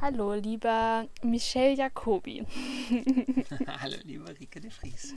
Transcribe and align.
Hallo, 0.00 0.34
lieber 0.34 1.08
Michel 1.22 1.76
Jacobi. 1.76 2.46
Hallo, 3.80 3.96
lieber 4.04 4.28
Rike 4.28 4.60
de 4.60 4.70
Vries. 4.70 5.12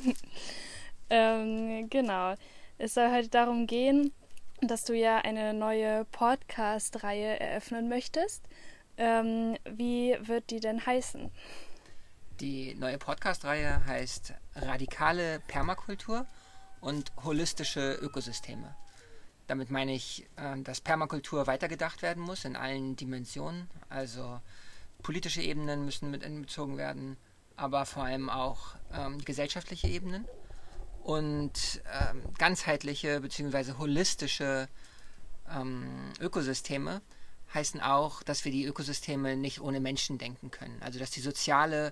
ähm, 1.09 1.87
genau. 1.89 2.33
Es 2.79 2.95
soll 2.95 3.11
heute 3.11 3.29
darum 3.29 3.67
gehen, 3.67 4.11
dass 4.61 4.83
du 4.83 4.93
ja 4.93 5.19
eine 5.19 5.53
neue 5.53 6.05
Podcast-Reihe 6.05 7.39
eröffnen 7.39 7.89
möchtest. 7.89 8.43
Ähm, 8.97 9.55
wie 9.69 10.17
wird 10.21 10.49
die 10.49 10.59
denn 10.59 10.83
heißen? 10.83 11.29
Die 12.39 12.73
neue 12.73 12.97
Podcast-Reihe 12.97 13.85
heißt 13.85 14.33
Radikale 14.55 15.41
Permakultur 15.47 16.25
und 16.79 17.11
holistische 17.23 17.99
Ökosysteme. 18.01 18.75
Damit 19.45 19.69
meine 19.69 19.93
ich, 19.93 20.27
ähm, 20.37 20.63
dass 20.63 20.81
Permakultur 20.81 21.45
weitergedacht 21.45 22.01
werden 22.01 22.23
muss 22.23 22.45
in 22.45 22.55
allen 22.55 22.95
Dimensionen. 22.95 23.69
Also 23.89 24.39
politische 25.01 25.41
Ebenen 25.41 25.85
müssen 25.85 26.11
mit 26.11 26.23
einbezogen 26.23 26.77
werden, 26.77 27.17
aber 27.55 27.85
vor 27.85 28.03
allem 28.03 28.29
auch 28.29 28.75
ähm, 28.93 29.23
gesellschaftliche 29.23 29.87
Ebenen 29.87 30.25
und 31.03 31.81
ähm, 31.99 32.21
ganzheitliche 32.37 33.19
bzw. 33.21 33.73
holistische 33.77 34.67
ähm, 35.49 36.11
Ökosysteme 36.19 37.01
heißen 37.53 37.81
auch, 37.81 38.23
dass 38.23 38.45
wir 38.45 38.51
die 38.51 38.65
Ökosysteme 38.65 39.35
nicht 39.35 39.59
ohne 39.59 39.79
Menschen 39.79 40.17
denken 40.17 40.51
können. 40.51 40.81
Also 40.81 40.99
dass 40.99 41.11
die 41.11 41.19
soziale 41.19 41.91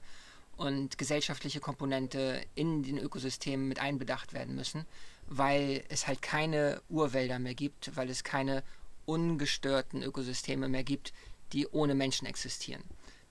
und 0.55 0.97
gesellschaftliche 0.97 1.59
Komponente 1.59 2.41
in 2.55 2.83
den 2.83 2.97
Ökosystemen 2.97 3.67
mit 3.67 3.79
einbedacht 3.79 4.33
werden 4.33 4.55
müssen 4.55 4.85
weil 5.29 5.83
es 5.89 6.07
halt 6.07 6.21
keine 6.21 6.81
Urwälder 6.89 7.39
mehr 7.39 7.53
gibt, 7.53 7.95
weil 7.95 8.09
es 8.09 8.23
keine 8.23 8.63
ungestörten 9.05 10.03
Ökosysteme 10.03 10.67
mehr 10.67 10.83
gibt, 10.83 11.13
die 11.53 11.67
ohne 11.67 11.95
Menschen 11.95 12.25
existieren. 12.27 12.83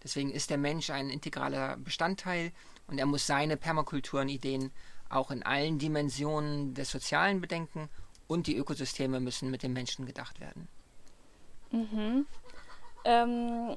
Deswegen 0.02 0.30
ist 0.30 0.50
der 0.50 0.58
Mensch 0.58 0.90
ein 0.90 1.10
integraler 1.10 1.76
Bestandteil 1.76 2.52
und 2.86 2.98
er 2.98 3.06
muss 3.06 3.26
seine 3.26 3.56
Permakulturen-Ideen 3.56 4.70
auch 5.08 5.30
in 5.30 5.42
allen 5.42 5.78
Dimensionen 5.78 6.74
des 6.74 6.90
Sozialen 6.90 7.40
bedenken 7.40 7.88
und 8.26 8.46
die 8.46 8.56
Ökosysteme 8.56 9.20
müssen 9.20 9.50
mit 9.50 9.62
dem 9.62 9.72
Menschen 9.72 10.06
gedacht 10.06 10.40
werden. 10.40 10.68
Mhm. 11.70 12.26
Ähm, 13.04 13.76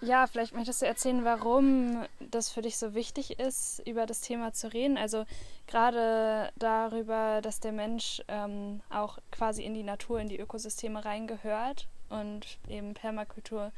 ja, 0.00 0.26
vielleicht 0.26 0.54
möchtest 0.54 0.82
du 0.82 0.86
erzählen, 0.86 1.24
warum 1.24 2.04
das 2.20 2.50
für 2.50 2.62
dich 2.62 2.76
so 2.76 2.94
wichtig 2.94 3.38
ist, 3.38 3.82
über 3.86 4.06
das 4.06 4.20
Thema 4.20 4.52
zu 4.52 4.72
reden. 4.72 4.98
Also 4.98 5.24
gerade 5.66 6.52
darüber, 6.56 7.40
dass 7.40 7.60
der 7.60 7.72
Mensch 7.72 8.22
ähm, 8.28 8.80
auch 8.90 9.18
quasi 9.30 9.62
in 9.62 9.74
die 9.74 9.82
Natur, 9.82 10.20
in 10.20 10.28
die 10.28 10.38
Ökosysteme 10.38 11.04
reingehört 11.04 11.88
und 12.08 12.58
eben 12.68 12.94
Permakultur 12.94 13.72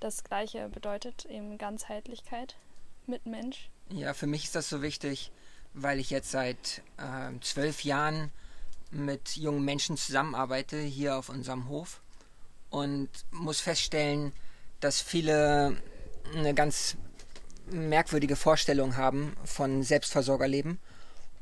das 0.00 0.24
Gleiche 0.24 0.68
bedeutet, 0.68 1.24
eben 1.26 1.58
Ganzheitlichkeit 1.58 2.56
mit 3.06 3.26
Mensch. 3.26 3.70
Ja, 3.90 4.14
für 4.14 4.26
mich 4.26 4.44
ist 4.44 4.54
das 4.54 4.68
so 4.68 4.82
wichtig, 4.82 5.32
weil 5.74 5.98
ich 5.98 6.10
jetzt 6.10 6.30
seit 6.30 6.82
äh, 6.98 7.38
zwölf 7.40 7.84
Jahren 7.84 8.30
mit 8.90 9.36
jungen 9.36 9.64
Menschen 9.64 9.96
zusammenarbeite 9.96 10.78
hier 10.78 11.16
auf 11.16 11.28
unserem 11.28 11.68
Hof 11.68 12.00
und 12.70 13.08
muss 13.30 13.60
feststellen, 13.60 14.32
dass 14.80 15.00
viele 15.00 15.76
eine 16.34 16.54
ganz 16.54 16.96
merkwürdige 17.70 18.36
Vorstellung 18.36 18.96
haben 18.96 19.36
von 19.44 19.82
Selbstversorgerleben 19.82 20.78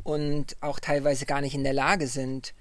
und 0.02 0.56
auch 0.60 0.80
teilweise 0.80 1.26
gar 1.26 1.40
nicht 1.40 1.54
in 1.54 1.64
der 1.64 1.72
Lage 1.72 2.06
sind, 2.06 2.54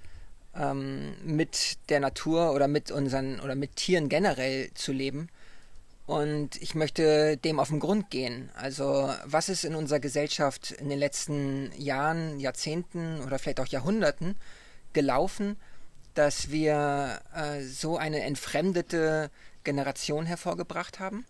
ähm, 0.54 1.14
mit 1.24 1.78
der 1.88 2.00
Natur 2.00 2.52
oder 2.52 2.68
mit 2.68 2.90
unseren 2.90 3.40
oder 3.40 3.54
mit 3.54 3.76
Tieren 3.76 4.08
generell 4.08 4.72
zu 4.74 4.92
leben. 4.92 5.28
Und 6.06 6.62
ich 6.62 6.76
möchte 6.76 7.36
dem 7.36 7.58
auf 7.58 7.68
den 7.68 7.80
Grund 7.80 8.10
gehen. 8.10 8.50
Also 8.54 9.12
was 9.24 9.48
ist 9.48 9.64
in 9.64 9.74
unserer 9.74 9.98
Gesellschaft 9.98 10.70
in 10.70 10.88
den 10.88 11.00
letzten 11.00 11.72
Jahren, 11.76 12.38
Jahrzehnten 12.38 13.20
oder 13.22 13.40
vielleicht 13.40 13.60
auch 13.60 13.66
Jahrhunderten 13.66 14.36
gelaufen, 14.92 15.56
dass 16.14 16.50
wir 16.50 17.20
äh, 17.34 17.62
so 17.62 17.98
eine 17.98 18.22
entfremdete 18.22 19.30
Generation 19.64 20.26
hervorgebracht 20.26 21.00
haben. 21.00 21.26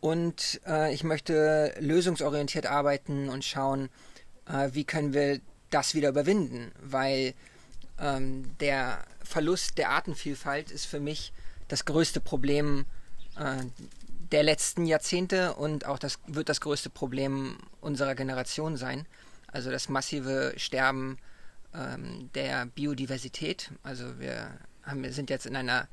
Und 0.00 0.60
äh, 0.66 0.92
ich 0.94 1.04
möchte 1.04 1.74
lösungsorientiert 1.78 2.66
arbeiten 2.66 3.28
und 3.28 3.44
schauen, 3.44 3.90
äh, 4.46 4.70
wie 4.72 4.84
können 4.84 5.12
wir 5.12 5.40
das 5.70 5.94
wieder 5.94 6.08
überwinden, 6.08 6.72
weil 6.80 7.34
ähm, 8.00 8.56
der 8.60 9.04
Verlust 9.22 9.76
der 9.76 9.90
Artenvielfalt 9.90 10.70
ist 10.70 10.86
für 10.86 11.00
mich 11.00 11.32
das 11.68 11.84
größte 11.84 12.20
Problem 12.20 12.86
äh, 13.36 13.64
der 14.32 14.42
letzten 14.42 14.86
Jahrzehnte 14.86 15.54
und 15.54 15.86
auch 15.86 15.98
das 15.98 16.18
wird 16.26 16.48
das 16.48 16.60
größte 16.60 16.90
Problem 16.90 17.58
unserer 17.80 18.14
Generation 18.14 18.76
sein. 18.76 19.06
Also 19.46 19.70
das 19.70 19.88
massive 19.88 20.52
Sterben 20.56 21.18
ähm, 21.74 22.30
der 22.34 22.66
Biodiversität. 22.66 23.70
Also 23.82 24.18
wir, 24.20 24.58
haben, 24.82 25.02
wir 25.02 25.12
sind 25.12 25.30
jetzt 25.30 25.46
in 25.46 25.56
einer 25.56 25.88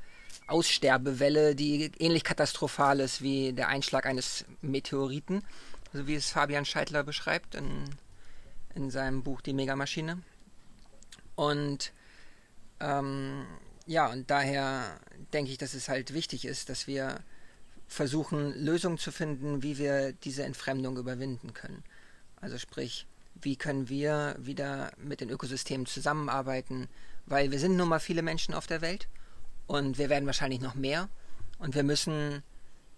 Aussterbewelle, 0.48 1.56
die 1.56 1.92
ähnlich 1.98 2.24
katastrophal 2.24 3.00
ist 3.00 3.22
wie 3.22 3.54
der 3.54 3.70
Einschlag 3.70 4.06
eines 4.06 4.46
Meteoriten, 4.62 5.44
so 5.94 6.08
wie 6.08 6.16
es 6.16 6.30
Fabian 6.30 6.66
Scheidler 6.66 7.04
beschreibt 7.04 7.56
in, 7.56 7.90
in 8.76 8.92
seinem 8.92 9.24
Buch 9.24 9.42
Die 9.42 9.54
Megamaschine. 9.54 10.22
Und 11.36 11.94
ähm, 12.80 13.46
ja, 13.86 14.08
und 14.08 14.30
daher 14.30 15.00
denke 15.34 15.52
ich, 15.52 15.58
dass 15.58 15.74
es 15.74 15.90
halt 15.90 16.14
wichtig 16.14 16.46
ist, 16.46 16.70
dass 16.70 16.88
wir 16.88 17.20
versuchen, 17.88 18.54
Lösungen 18.54 18.98
zu 18.98 19.12
finden, 19.12 19.64
wie 19.64 19.78
wir 19.78 20.14
diese 20.14 20.44
Entfremdung 20.44 20.98
überwinden 20.98 21.54
können. 21.54 21.84
Also 22.42 22.58
sprich, 22.58 23.08
wie 23.42 23.56
können 23.56 23.90
wir 23.90 24.36
wieder 24.40 24.92
mit 24.98 25.22
den 25.22 25.30
Ökosystemen 25.30 25.86
zusammenarbeiten, 25.86 26.88
weil 27.26 27.52
wir 27.52 27.60
sind 27.60 27.76
nun 27.76 27.90
mal 27.90 28.00
viele 28.00 28.22
Menschen 28.22 28.54
auf 28.54 28.68
der 28.68 28.82
Welt 28.82 29.08
und 29.68 29.98
wir 29.98 30.10
werden 30.10 30.26
wahrscheinlich 30.26 30.62
noch 30.62 30.76
mehr. 30.76 31.10
Und 31.60 31.76
wir 31.76 31.84
müssen, 31.84 32.44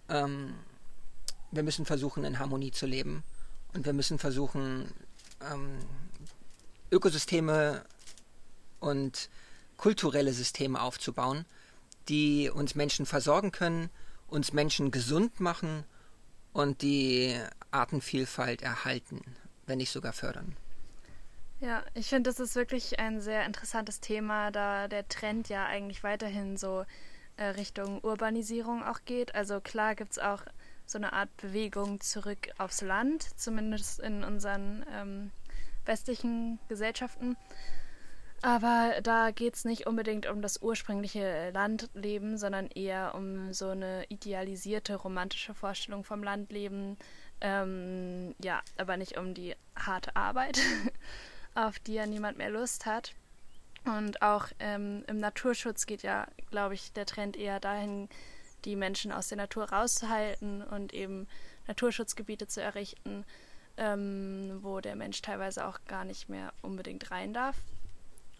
ähm, 0.08 0.54
wir 1.50 1.62
müssen 1.62 1.86
versuchen, 1.86 2.24
in 2.24 2.38
Harmonie 2.38 2.72
zu 2.72 2.86
leben. 2.86 3.22
Und 3.74 3.86
wir 3.86 3.92
müssen 3.92 4.18
versuchen, 4.18 4.92
ähm, 5.50 5.78
Ökosysteme 6.90 7.84
und 8.80 9.28
kulturelle 9.76 10.32
Systeme 10.32 10.80
aufzubauen, 10.80 11.44
die 12.08 12.50
uns 12.50 12.74
Menschen 12.74 13.06
versorgen 13.06 13.52
können, 13.52 13.90
uns 14.28 14.52
Menschen 14.52 14.90
gesund 14.90 15.40
machen 15.40 15.84
und 16.52 16.82
die 16.82 17.38
Artenvielfalt 17.70 18.62
erhalten, 18.62 19.20
wenn 19.66 19.78
nicht 19.78 19.90
sogar 19.90 20.12
fördern. 20.12 20.56
Ja, 21.60 21.82
ich 21.94 22.08
finde, 22.08 22.30
das 22.30 22.38
ist 22.38 22.54
wirklich 22.54 22.98
ein 23.00 23.20
sehr 23.20 23.44
interessantes 23.44 24.00
Thema, 24.00 24.52
da 24.52 24.86
der 24.86 25.08
Trend 25.08 25.48
ja 25.48 25.66
eigentlich 25.66 26.04
weiterhin 26.04 26.56
so 26.56 26.84
äh, 27.36 27.44
Richtung 27.46 28.00
Urbanisierung 28.02 28.84
auch 28.84 29.00
geht. 29.04 29.34
Also 29.34 29.60
klar 29.60 29.96
gibt 29.96 30.12
es 30.12 30.18
auch 30.18 30.42
so 30.86 30.98
eine 30.98 31.12
Art 31.12 31.36
Bewegung 31.36 32.00
zurück 32.00 32.48
aufs 32.58 32.80
Land, 32.80 33.22
zumindest 33.38 33.98
in 33.98 34.24
unseren 34.24 34.86
ähm, 34.94 35.30
westlichen 35.84 36.58
Gesellschaften. 36.68 37.36
Aber 38.42 38.94
da 39.02 39.32
geht 39.32 39.56
es 39.56 39.64
nicht 39.64 39.86
unbedingt 39.86 40.26
um 40.26 40.42
das 40.42 40.62
ursprüngliche 40.62 41.50
Landleben, 41.50 42.38
sondern 42.38 42.68
eher 42.68 43.14
um 43.14 43.52
so 43.52 43.70
eine 43.70 44.04
idealisierte, 44.08 44.94
romantische 44.94 45.54
Vorstellung 45.54 46.04
vom 46.04 46.22
Landleben. 46.22 46.96
Ähm, 47.40 48.34
ja, 48.42 48.62
aber 48.76 48.96
nicht 48.96 49.18
um 49.18 49.34
die 49.34 49.56
harte 49.76 50.14
Arbeit. 50.14 50.60
auf 51.58 51.78
die 51.80 51.94
ja 51.94 52.06
niemand 52.06 52.38
mehr 52.38 52.50
Lust 52.50 52.86
hat. 52.86 53.14
Und 53.84 54.22
auch 54.22 54.46
ähm, 54.58 55.04
im 55.08 55.18
Naturschutz 55.18 55.86
geht 55.86 56.02
ja, 56.02 56.26
glaube 56.50 56.74
ich, 56.74 56.92
der 56.92 57.06
Trend 57.06 57.36
eher 57.36 57.58
dahin, 57.58 58.08
die 58.64 58.76
Menschen 58.76 59.12
aus 59.12 59.28
der 59.28 59.38
Natur 59.38 59.70
rauszuhalten 59.70 60.62
und 60.62 60.92
eben 60.92 61.26
Naturschutzgebiete 61.66 62.46
zu 62.46 62.62
errichten, 62.62 63.24
ähm, 63.76 64.58
wo 64.62 64.80
der 64.80 64.96
Mensch 64.96 65.22
teilweise 65.22 65.66
auch 65.66 65.78
gar 65.86 66.04
nicht 66.04 66.28
mehr 66.28 66.52
unbedingt 66.62 67.10
rein 67.10 67.32
darf. 67.32 67.56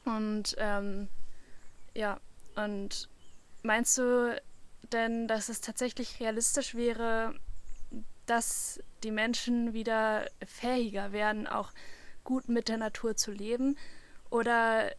Und 0.09 0.57
ähm, 0.59 1.09
ja, 1.95 2.19
und 2.57 3.09
meinst 3.63 3.99
du 3.99 4.41
denn, 4.93 5.29
dass 5.29 5.51
es 5.51 5.61
tatsächlich 5.61 6.19
realistisch 6.19 6.75
wäre, 6.75 7.35
dass 8.25 8.81
die 9.03 9.11
Menschen 9.11 9.75
wieder 9.75 10.27
fähiger 10.47 11.13
werden, 11.13 11.47
auch 11.47 11.73
gut 12.25 12.49
mit 12.49 12.69
der 12.69 12.79
Natur 12.79 13.17
zu 13.17 13.33
leben? 13.33 13.77
Oder 14.31 14.93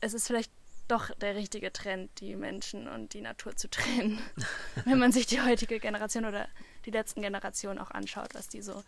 es 0.00 0.12
ist 0.12 0.26
vielleicht 0.26 0.52
doch 0.88 1.14
der 1.16 1.36
richtige 1.36 1.72
Trend, 1.72 2.10
die 2.20 2.34
Menschen 2.34 2.88
und 2.88 3.14
die 3.14 3.20
Natur 3.20 3.54
zu 3.54 3.70
trennen, 3.70 4.18
wenn 4.84 4.98
man 4.98 5.12
sich 5.12 5.26
die 5.26 5.40
heutige 5.40 5.78
Generation 5.78 6.24
oder 6.24 6.48
die 6.84 6.90
letzten 6.90 7.22
Generationen 7.22 7.78
auch 7.78 7.90
anschaut, 7.90 8.34
was 8.34 8.48
die 8.48 8.62
so 8.62 8.82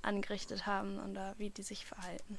angerichtet 0.00 0.64
haben 0.66 0.98
oder 0.98 1.34
wie 1.36 1.50
die 1.50 1.62
sich 1.62 1.84
verhalten. 1.84 2.38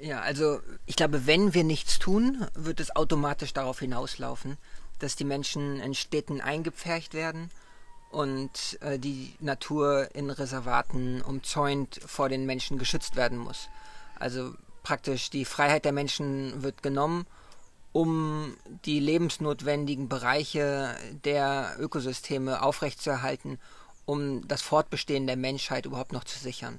Ja, 0.00 0.20
also 0.20 0.60
ich 0.84 0.96
glaube, 0.96 1.26
wenn 1.26 1.54
wir 1.54 1.64
nichts 1.64 1.98
tun, 1.98 2.46
wird 2.54 2.80
es 2.80 2.94
automatisch 2.94 3.54
darauf 3.54 3.80
hinauslaufen, 3.80 4.58
dass 4.98 5.16
die 5.16 5.24
Menschen 5.24 5.80
in 5.80 5.94
Städten 5.94 6.40
eingepfercht 6.40 7.14
werden 7.14 7.50
und 8.10 8.78
äh, 8.80 8.98
die 8.98 9.34
Natur 9.40 10.08
in 10.14 10.30
Reservaten 10.30 11.22
umzäunt 11.22 12.00
vor 12.04 12.28
den 12.28 12.44
Menschen 12.46 12.78
geschützt 12.78 13.16
werden 13.16 13.38
muss. 13.38 13.68
Also 14.18 14.54
praktisch 14.82 15.30
die 15.30 15.44
Freiheit 15.44 15.84
der 15.84 15.92
Menschen 15.92 16.62
wird 16.62 16.82
genommen, 16.82 17.26
um 17.92 18.56
die 18.84 19.00
lebensnotwendigen 19.00 20.08
Bereiche 20.08 20.94
der 21.24 21.76
Ökosysteme 21.78 22.62
aufrechtzuerhalten, 22.62 23.58
um 24.04 24.46
das 24.46 24.60
Fortbestehen 24.60 25.26
der 25.26 25.36
Menschheit 25.36 25.86
überhaupt 25.86 26.12
noch 26.12 26.24
zu 26.24 26.38
sichern. 26.38 26.78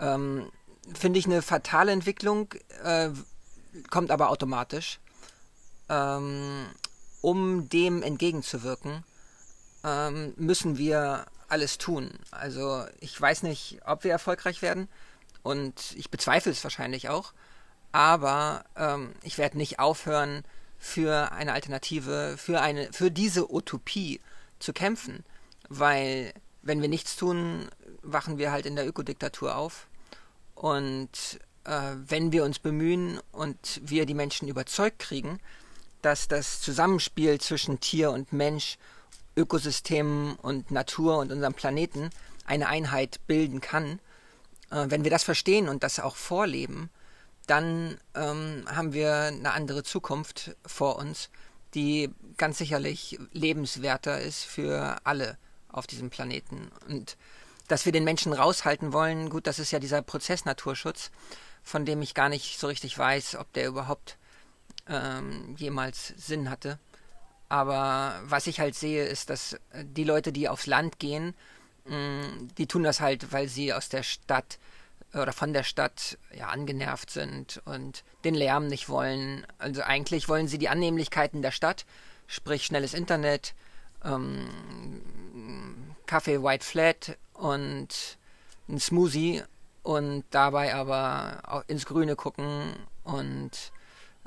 Ähm, 0.00 0.50
Finde 0.94 1.18
ich 1.18 1.26
eine 1.26 1.42
fatale 1.42 1.92
Entwicklung, 1.92 2.52
äh, 2.82 3.10
kommt 3.90 4.10
aber 4.10 4.30
automatisch. 4.30 4.98
Ähm, 5.88 6.66
um 7.20 7.68
dem 7.68 8.02
entgegenzuwirken, 8.02 9.04
ähm, 9.84 10.34
müssen 10.36 10.78
wir 10.78 11.26
alles 11.48 11.78
tun. 11.78 12.10
Also 12.30 12.84
ich 13.00 13.20
weiß 13.20 13.42
nicht, 13.42 13.80
ob 13.84 14.04
wir 14.04 14.10
erfolgreich 14.10 14.62
werden 14.62 14.88
und 15.42 15.94
ich 15.96 16.10
bezweifle 16.10 16.52
es 16.52 16.62
wahrscheinlich 16.64 17.08
auch, 17.08 17.32
aber 17.92 18.64
ähm, 18.76 19.12
ich 19.22 19.38
werde 19.38 19.56
nicht 19.56 19.78
aufhören, 19.78 20.44
für 20.78 21.32
eine 21.32 21.52
Alternative, 21.52 22.36
für 22.36 22.60
eine, 22.60 22.92
für 22.92 23.10
diese 23.10 23.52
Utopie 23.52 24.20
zu 24.58 24.72
kämpfen, 24.72 25.24
weil 25.68 26.32
wenn 26.62 26.82
wir 26.82 26.88
nichts 26.88 27.16
tun, 27.16 27.68
wachen 28.02 28.38
wir 28.38 28.52
halt 28.52 28.66
in 28.66 28.76
der 28.76 28.86
Ökodiktatur 28.86 29.56
auf 29.56 29.86
und 30.56 31.10
äh, 31.64 31.92
wenn 32.08 32.32
wir 32.32 32.42
uns 32.44 32.58
bemühen 32.58 33.20
und 33.30 33.80
wir 33.84 34.06
die 34.06 34.14
Menschen 34.14 34.48
überzeugt 34.48 34.98
kriegen, 34.98 35.38
dass 36.02 36.28
das 36.28 36.60
Zusammenspiel 36.60 37.40
zwischen 37.40 37.78
Tier 37.78 38.10
und 38.10 38.32
Mensch, 38.32 38.78
Ökosystemen 39.36 40.34
und 40.36 40.70
Natur 40.70 41.18
und 41.18 41.30
unserem 41.30 41.54
Planeten 41.54 42.10
eine 42.46 42.68
Einheit 42.68 43.20
bilden 43.26 43.60
kann, 43.60 44.00
äh, 44.70 44.86
wenn 44.88 45.04
wir 45.04 45.10
das 45.10 45.24
verstehen 45.24 45.68
und 45.68 45.82
das 45.82 46.00
auch 46.00 46.16
vorleben, 46.16 46.90
dann 47.46 47.98
ähm, 48.14 48.64
haben 48.66 48.92
wir 48.92 49.14
eine 49.14 49.52
andere 49.52 49.82
Zukunft 49.82 50.56
vor 50.64 50.96
uns, 50.96 51.28
die 51.74 52.10
ganz 52.38 52.58
sicherlich 52.58 53.18
lebenswerter 53.32 54.20
ist 54.20 54.44
für 54.44 54.96
alle 55.04 55.36
auf 55.68 55.86
diesem 55.86 56.10
Planeten. 56.10 56.70
Und 56.88 57.16
dass 57.66 57.84
wir 57.84 57.92
den 57.92 58.04
Menschen 58.04 58.32
raushalten 58.32 58.92
wollen, 58.92 59.30
gut, 59.30 59.46
das 59.46 59.58
ist 59.58 59.70
ja 59.70 59.78
dieser 59.78 60.02
Prozess 60.02 60.44
Naturschutz, 60.44 61.10
von 61.62 61.84
dem 61.84 62.02
ich 62.02 62.14
gar 62.14 62.28
nicht 62.28 62.58
so 62.58 62.66
richtig 62.66 62.96
weiß, 62.96 63.36
ob 63.36 63.52
der 63.52 63.66
überhaupt 63.66 64.18
ähm, 64.88 65.54
jemals 65.58 66.14
Sinn 66.16 66.50
hatte. 66.50 66.78
Aber 67.48 68.20
was 68.24 68.46
ich 68.46 68.60
halt 68.60 68.74
sehe, 68.74 69.04
ist, 69.04 69.30
dass 69.30 69.54
äh, 69.70 69.84
die 69.84 70.04
Leute, 70.04 70.32
die 70.32 70.48
aufs 70.48 70.66
Land 70.66 70.98
gehen, 70.98 71.34
mh, 71.84 71.96
mm, 71.96 72.48
die 72.58 72.66
tun 72.66 72.82
das 72.82 73.00
halt, 73.00 73.32
weil 73.32 73.48
sie 73.48 73.72
aus 73.72 73.88
der 73.88 74.02
Stadt 74.02 74.58
äh, 75.12 75.18
oder 75.18 75.32
von 75.32 75.52
der 75.52 75.62
Stadt 75.62 76.18
ja 76.34 76.48
angenervt 76.48 77.10
sind 77.10 77.62
und 77.64 78.04
den 78.24 78.34
Lärm 78.34 78.66
nicht 78.66 78.88
wollen. 78.88 79.46
Also 79.58 79.82
eigentlich 79.82 80.28
wollen 80.28 80.48
sie 80.48 80.58
die 80.58 80.68
Annehmlichkeiten 80.68 81.42
der 81.42 81.52
Stadt, 81.52 81.86
sprich 82.26 82.66
schnelles 82.66 82.94
Internet, 82.94 83.54
ähm, 84.04 84.50
Kaffee 86.06 86.42
White 86.42 86.64
Flat 86.64 87.18
und 87.38 88.18
ein 88.68 88.80
Smoothie 88.80 89.42
und 89.82 90.24
dabei 90.30 90.74
aber 90.74 91.64
ins 91.68 91.86
Grüne 91.86 92.16
gucken 92.16 92.74
und 93.04 93.50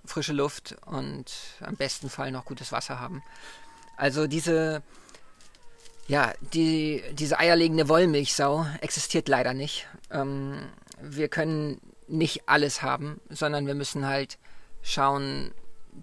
frische 0.06 0.34
Luft 0.34 0.76
und 0.86 1.26
am 1.62 1.76
besten 1.76 2.10
Fall 2.10 2.32
noch 2.32 2.46
gutes 2.46 2.72
Wasser 2.72 3.00
haben. 3.00 3.22
Also 3.98 4.28
diese, 4.28 4.82
ja, 6.08 6.34
die, 6.54 7.04
diese 7.12 7.38
eierlegende 7.38 7.90
Wollmilchsau 7.90 8.66
existiert 8.82 9.28
leider 9.28 9.54
nicht. 9.54 9.88
Ähm, 10.10 10.70
wir 11.02 11.28
können 11.28 11.82
nicht 12.08 12.48
alles 12.48 12.82
haben, 12.82 13.20
sondern 13.30 13.68
wir 13.68 13.76
müssen 13.76 14.06
halt 14.06 14.38
schauen, 14.82 15.54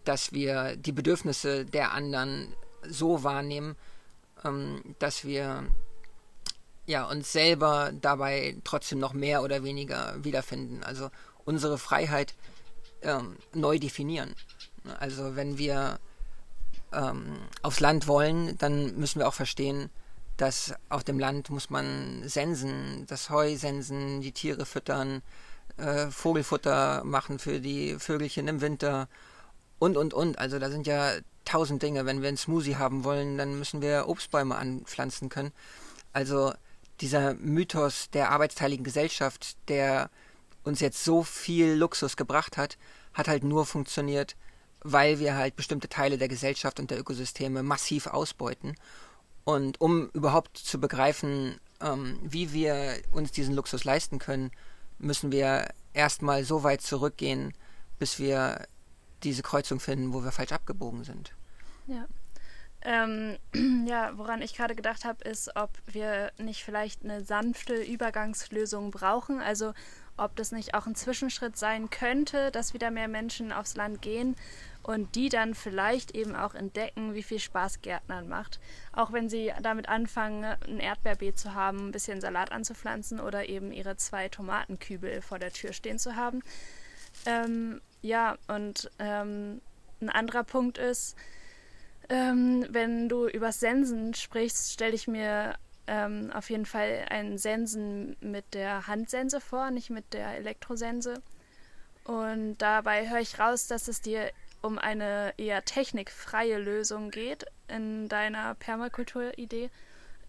dass 0.05 0.33
wir 0.33 0.77
die 0.77 0.93
Bedürfnisse 0.93 1.65
der 1.65 1.93
anderen 1.93 2.55
so 2.87 3.25
wahrnehmen, 3.25 3.77
ähm, 4.45 4.95
dass 4.99 5.25
wir 5.25 5.65
ja 6.87 7.05
uns 7.05 7.33
selber 7.33 7.93
dabei 8.01 8.57
trotzdem 8.65 8.99
noch 8.99 9.13
mehr 9.13 9.43
oder 9.43 9.63
weniger 9.63 10.15
wiederfinden. 10.25 10.83
Also 10.83 11.11
unsere 11.45 11.79
Freiheit 11.79 12.35
ähm, 13.03 13.37
neu 13.53 13.79
definieren. 13.79 14.35
Also 14.99 15.37
wenn 15.37 15.59
wir 15.59 15.99
ähm, 16.93 17.39
aufs 17.63 17.81
Land 17.81 18.07
wollen, 18.07 18.57
dann 18.59 18.97
müssen 18.97 19.19
wir 19.19 19.29
auch 19.29 19.35
verstehen, 19.35 19.91
dass 20.37 20.75
auf 20.89 21.03
dem 21.03 21.19
Land 21.19 21.51
muss 21.51 21.71
man 21.71 22.23
sensen, 22.29 23.07
das 23.07 23.31
Heu 23.31 23.57
sensen, 23.57 24.21
die 24.21 24.33
Tiere 24.33 24.67
füttern, 24.67 25.23
äh, 25.79 26.09
Vogelfutter 26.09 27.05
machen 27.05 27.39
für 27.39 27.61
die 27.61 27.97
Vögelchen 27.99 28.49
im 28.49 28.61
Winter 28.61 29.09
und, 29.79 29.97
und, 29.97 30.15
und. 30.15 30.39
Also 30.39 30.59
da 30.59 30.71
sind 30.71 30.87
ja 30.87 31.13
tausend 31.45 31.83
Dinge. 31.83 32.07
Wenn 32.07 32.23
wir 32.23 32.29
einen 32.29 32.37
Smoothie 32.37 32.77
haben 32.77 33.05
wollen, 33.05 33.39
dann 33.39 33.59
müssen 33.59 33.81
wir 33.81 34.09
Obstbäume 34.09 34.57
anpflanzen 34.57 35.29
können. 35.29 35.53
Also 36.13 36.53
dieser 37.01 37.35
Mythos 37.35 38.11
der 38.11 38.31
arbeitsteiligen 38.31 38.85
Gesellschaft, 38.85 39.57
der 39.69 40.11
uns 40.65 40.81
jetzt 40.81 41.05
so 41.05 41.23
viel 41.23 41.73
Luxus 41.75 42.17
gebracht 42.17 42.57
hat, 42.57 42.79
hat 43.15 43.29
halt 43.29 43.45
nur 43.45 43.67
funktioniert, 43.67 44.37
weil 44.81 45.19
wir 45.19 45.37
halt 45.37 45.57
bestimmte 45.57 45.89
Teile 45.89 46.19
der 46.19 46.29
Gesellschaft 46.29 46.81
und 46.81 46.91
der 46.91 46.99
Ökosysteme 46.99 47.63
massiv 47.63 48.07
ausbeuten. 48.07 48.75
Und 49.45 49.81
um 49.81 50.11
überhaupt 50.11 50.59
zu 50.59 50.81
begreifen, 50.81 51.61
ähm, 51.81 52.19
wie 52.23 52.53
wir 52.53 52.97
uns 53.13 53.33
diesen 53.33 53.55
Luxus 53.55 53.85
leisten 53.85 54.19
können, 54.19 54.51
müssen 54.99 55.31
wir 55.31 55.69
erstmal 55.93 56.45
so 56.45 56.63
weit 56.63 56.83
zurückgehen, 56.83 57.53
bis 57.99 58.19
wir 58.19 58.67
diese 59.23 59.43
Kreuzung 59.43 59.81
finden, 59.81 60.13
wo 60.13 60.25
wir 60.25 60.33
falsch 60.33 60.53
abgebogen 60.53 61.05
sind. 61.05 61.33
Ja. 61.87 62.07
Ähm, 62.87 63.37
ja, 63.87 64.17
woran 64.17 64.41
ich 64.41 64.55
gerade 64.55 64.77
gedacht 64.77 65.05
habe, 65.05 65.29
ist, 65.29 65.57
ob 65.57 65.71
wir 65.87 66.31
nicht 66.39 66.65
vielleicht 66.65 67.05
eine 67.05 67.25
sanfte 67.25 67.75
Übergangslösung 67.75 68.93
brauchen. 68.93 69.41
Also 69.41 69.75
ob 70.17 70.37
das 70.37 70.53
nicht 70.53 70.75
auch 70.75 70.87
ein 70.87 70.95
Zwischenschritt 70.95 71.59
sein 71.59 71.91
könnte, 71.91 72.51
dass 72.53 72.73
wieder 72.73 72.91
mehr 72.91 73.09
Menschen 73.09 73.53
aufs 73.53 73.77
Land 73.77 74.01
gehen 74.01 74.37
und 74.85 75.17
die 75.17 75.29
dann 75.29 75.55
vielleicht 75.55 76.15
eben 76.15 76.37
auch 76.37 76.55
entdecken, 76.55 77.13
wie 77.13 77.25
viel 77.25 77.41
Spaß 77.41 77.83
Gärtnern 77.83 78.29
macht. 78.29 78.61
Auch 78.93 79.13
wenn 79.13 79.29
sie 79.29 79.53
damit 79.61 79.89
anfangen, 79.89 80.45
ein 80.45 80.79
Erdbeerbeet 80.79 81.37
zu 81.39 81.55
haben, 81.55 81.89
ein 81.89 81.93
bisschen 81.93 82.21
Salat 82.21 82.53
anzupflanzen 82.53 83.19
oder 83.19 83.49
eben 83.49 83.73
ihre 83.73 83.97
zwei 83.97 84.29
Tomatenkübel 84.29 85.23
vor 85.23 85.41
der 85.41 85.53
Tür 85.53 85.73
stehen 85.73 85.99
zu 85.99 86.15
haben. 86.15 86.41
Ähm, 87.27 87.81
ja, 88.01 88.39
und 88.47 88.91
ähm, 89.01 89.61
ein 90.01 90.09
anderer 90.09 90.45
Punkt 90.45 90.79
ist, 90.79 91.17
ähm, 92.09 92.67
wenn 92.71 93.09
du 93.09 93.27
über 93.27 93.53
Sensen 93.53 94.15
sprichst, 94.15 94.73
stelle 94.73 94.95
ich 94.95 95.09
mir 95.09 95.55
ähm, 95.87 96.31
auf 96.33 96.51
jeden 96.51 96.67
Fall 96.67 97.07
ein 97.11 97.39
Sensen 97.39 98.17
mit 98.21 98.55
der 98.55 98.87
Handsense 98.87 99.41
vor, 99.41 99.71
nicht 99.71 99.91
mit 99.91 100.13
der 100.13 100.37
Elektrosense. 100.37 101.23
Und 102.05 102.59
dabei 102.59 103.09
höre 103.09 103.21
ich 103.21 103.39
raus, 103.39 103.67
dass 103.67 103.89
es 103.89 104.01
dir 104.01 104.31
um 104.63 104.79
eine 104.79 105.35
eher 105.37 105.65
technikfreie 105.65 106.59
Lösung 106.59 107.11
geht 107.11 107.47
in 107.69 108.09
deiner 108.09 108.55
Permakulturidee, 108.55 109.71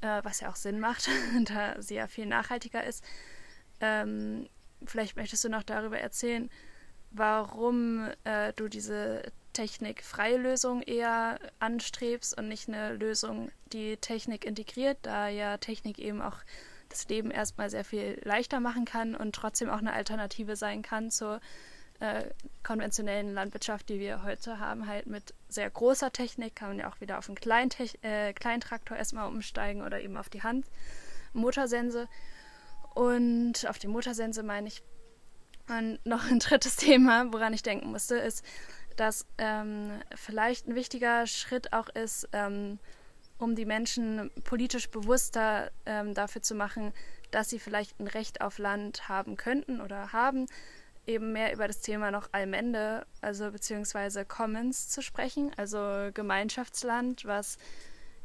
äh, 0.02 0.20
was 0.24 0.42
ja 0.42 0.50
auch 0.50 0.56
Sinn 0.56 0.80
macht, 0.80 1.10
da 1.46 1.82
sie 1.82 1.96
ja 1.96 2.08
viel 2.08 2.26
nachhaltiger 2.26 2.84
ist. 2.84 3.04
Ähm, 3.80 4.48
vielleicht 4.86 5.16
möchtest 5.16 5.44
du 5.44 5.50
noch 5.50 5.64
darüber 5.64 6.00
erzählen, 6.00 6.50
warum 7.12 8.10
äh, 8.24 8.54
du 8.54 8.68
diese 8.68 9.24
technikfreie 9.58 10.38
Lösung 10.38 10.84
eher 10.84 11.40
anstrebst 11.58 12.38
und 12.38 12.48
nicht 12.48 12.68
eine 12.68 12.94
Lösung, 12.94 13.52
die 13.74 13.98
Technik 13.98 14.46
integriert, 14.46 15.00
da 15.02 15.30
ja 15.30 15.58
Technik 15.58 15.98
eben 15.98 16.22
auch 16.22 16.38
das 16.90 17.10
Leben 17.10 17.32
erstmal 17.32 17.72
sehr 17.72 17.84
viel 17.84 18.22
leichter 18.24 18.60
machen 18.60 18.86
kann 18.86 19.16
und 19.16 19.34
trotzdem 19.34 19.70
auch 19.70 19.80
eine 19.80 19.94
Alternative 19.94 20.56
sein 20.56 20.84
kann 20.84 21.10
zur 21.10 21.42
äh, 22.00 22.26
konventionellen 22.62 23.34
Landwirtschaft, 23.34 23.90
die 23.90 24.00
wir 24.00 24.22
heute 24.22 24.60
haben, 24.60 24.86
halt 24.86 25.08
mit 25.08 25.34
sehr 25.50 25.70
großer 25.72 26.12
Technik, 26.12 26.56
kann 26.56 26.70
man 26.70 26.80
ja 26.80 26.90
auch 26.90 27.02
wieder 27.02 27.18
auf 27.18 27.28
einen 27.28 27.36
Kleintech 27.36 27.98
äh, 28.04 28.34
Kleintraktor 28.34 28.96
erstmal 28.96 29.28
umsteigen 29.28 29.82
oder 29.82 30.00
eben 30.00 30.18
auf 30.18 30.30
die 30.30 30.44
Hand, 30.44 30.68
Motorsense. 31.34 32.08
Und 32.94 33.68
auf 33.68 33.80
die 33.80 33.88
Motorsense 33.88 34.44
meine 34.44 34.68
ich. 34.68 34.84
Und 35.68 36.00
noch 36.06 36.30
ein 36.30 36.40
drittes 36.40 36.76
Thema, 36.78 37.34
woran 37.34 37.54
ich 37.54 37.64
denken 37.64 37.92
musste, 37.92 38.18
ist, 38.18 38.46
dass 38.98 39.26
ähm, 39.38 39.92
vielleicht 40.16 40.68
ein 40.68 40.76
wichtiger 40.76 41.26
Schritt 41.28 41.72
auch 41.72 41.88
ist, 41.90 42.28
ähm, 42.34 42.80
um 43.38 43.56
die 43.56 43.66
Menschen 43.66 44.32
politisch 44.44 44.90
bewusster 44.90 45.72
ähm, 45.86 46.14
dafür 46.14 46.42
zu 46.42 46.56
machen, 46.56 46.94
dass 47.32 47.50
sie 47.50 47.60
vielleicht 47.60 48.00
ein 48.00 48.08
Recht 48.08 48.42
auf 48.42 48.58
Land 48.58 49.08
haben 49.08 49.38
könnten 49.38 49.80
oder 49.80 50.12
haben, 50.12 50.48
eben 51.06 51.32
mehr 51.32 51.54
über 51.54 51.68
das 51.68 51.82
Thema 51.82 52.12
noch 52.12 52.30
Allmende, 52.32 53.06
also 53.22 53.52
beziehungsweise 53.52 54.26
Commons 54.26 54.90
zu 54.90 55.02
sprechen, 55.02 55.52
also 55.56 56.10
Gemeinschaftsland, 56.14 57.26
was 57.26 57.58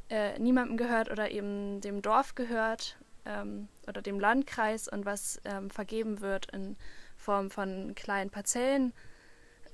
äh, 0.09 0.39
niemandem 0.39 0.77
gehört 0.77 1.11
oder 1.11 1.31
eben 1.31 1.81
dem 1.81 2.03
Dorf 2.03 2.35
gehört 2.35 2.97
ähm, 3.25 3.69
oder 3.87 4.03
dem 4.03 4.19
Landkreis 4.19 4.89
und 4.89 5.05
was 5.05 5.41
ähm, 5.45 5.71
vergeben 5.71 6.21
wird 6.21 6.53
in 6.53 6.77
Form 7.17 7.51
von 7.51 7.95
kleinen 7.95 8.31
Parzellen 8.31 8.93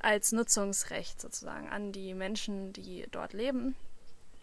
als 0.01 0.33
Nutzungsrecht 0.33 1.21
sozusagen 1.21 1.69
an 1.69 1.93
die 1.93 2.15
Menschen, 2.15 2.73
die 2.73 3.07
dort 3.11 3.33
leben. 3.33 3.75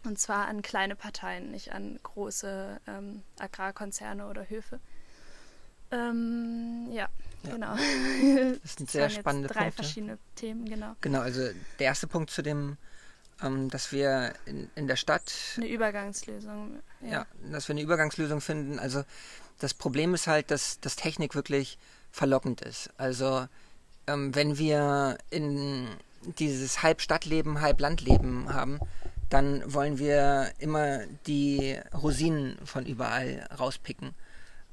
Und 0.04 0.20
zwar 0.20 0.48
an 0.48 0.62
kleine 0.62 0.96
Parteien, 0.96 1.52
nicht 1.52 1.72
an 1.72 2.00
große 2.04 2.80
ähm, 2.88 3.24
Agrarkonzerne 3.40 4.28
oder 4.28 4.50
Höfe. 4.50 4.80
Ähm, 5.92 6.88
ja, 6.92 7.08
ja, 7.44 7.52
genau. 7.52 7.76
Das 8.62 8.76
sind 8.78 8.90
sehr 8.90 9.10
spannende 9.10 9.48
drei 9.48 9.62
Punkte. 9.62 9.76
verschiedene 9.76 10.18
Themen, 10.36 10.66
genau. 10.66 10.96
Genau, 11.02 11.22
also 11.22 11.42
der 11.80 11.86
erste 11.86 12.08
Punkt 12.08 12.30
zu 12.30 12.42
dem, 12.42 12.78
ähm, 13.42 13.70
dass 13.70 13.92
wir 13.92 14.34
in, 14.46 14.70
in 14.76 14.88
der 14.88 14.96
Stadt 14.96 15.32
eine 15.58 15.68
Übergangslösung. 15.68 16.82
Ja. 17.02 17.10
ja. 17.10 17.26
dass 17.52 17.68
wir 17.68 17.74
eine 17.74 17.82
Übergangslösung 17.82 18.42
finden. 18.42 18.80
Also 18.80 19.04
das 19.60 19.74
Problem 19.74 20.14
ist 20.14 20.28
halt, 20.28 20.52
dass, 20.52 20.80
dass 20.80 20.96
Technik 20.96 21.36
wirklich 21.36 21.78
verlockend 22.12 22.62
ist. 22.62 22.90
Also 22.98 23.48
ähm, 24.08 24.34
wenn 24.36 24.58
wir 24.58 25.18
in 25.30 25.88
dieses 26.40 26.84
halb 26.84 27.02
Stadtleben, 27.02 27.62
halb 27.62 27.80
Landleben 27.80 28.54
haben, 28.54 28.80
dann 29.30 29.62
wollen 29.74 30.00
wir 30.00 30.52
immer 30.60 31.00
die 31.28 31.78
Rosinen 31.94 32.58
von 32.64 32.86
überall 32.86 33.48
rauspicken. 33.58 34.14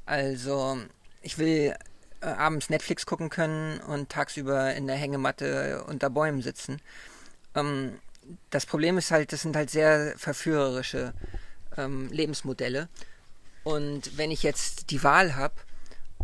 Also 0.06 0.78
ich 1.22 1.38
will 1.38 1.74
äh, 2.20 2.26
abends 2.26 2.70
Netflix 2.70 3.06
gucken 3.06 3.30
können 3.30 3.80
und 3.80 4.10
tagsüber 4.10 4.74
in 4.74 4.86
der 4.86 4.96
Hängematte 4.96 5.84
unter 5.88 6.10
Bäumen 6.10 6.42
sitzen. 6.42 6.80
Ähm, 7.54 7.98
das 8.50 8.66
Problem 8.66 8.98
ist 8.98 9.10
halt, 9.10 9.32
das 9.32 9.42
sind 9.42 9.56
halt 9.56 9.70
sehr 9.70 10.14
verführerische 10.16 11.12
ähm, 11.76 12.08
Lebensmodelle. 12.10 12.88
Und 13.64 14.16
wenn 14.16 14.30
ich 14.30 14.42
jetzt 14.42 14.90
die 14.90 15.02
Wahl 15.02 15.36
habe, 15.36 15.54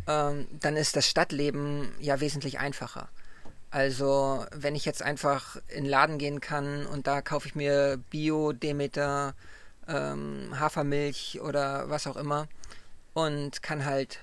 ähm, 0.08 0.46
dann 0.58 0.76
ist 0.76 0.96
das 0.96 1.06
Stadtleben 1.06 1.92
ja 2.00 2.18
wesentlich 2.20 2.58
einfacher. 2.58 3.08
Also 3.70 4.46
wenn 4.52 4.74
ich 4.74 4.86
jetzt 4.86 5.02
einfach 5.02 5.56
in 5.68 5.84
den 5.84 5.90
Laden 5.90 6.18
gehen 6.18 6.40
kann 6.40 6.86
und 6.86 7.06
da 7.06 7.20
kaufe 7.20 7.46
ich 7.46 7.54
mir 7.54 7.98
Bio, 8.10 8.52
Demeter, 8.52 9.34
ähm, 9.86 10.58
Hafermilch 10.58 11.40
oder 11.42 11.90
was 11.90 12.06
auch 12.06 12.16
immer 12.16 12.48
und 13.12 13.62
kann 13.62 13.84
halt 13.84 14.20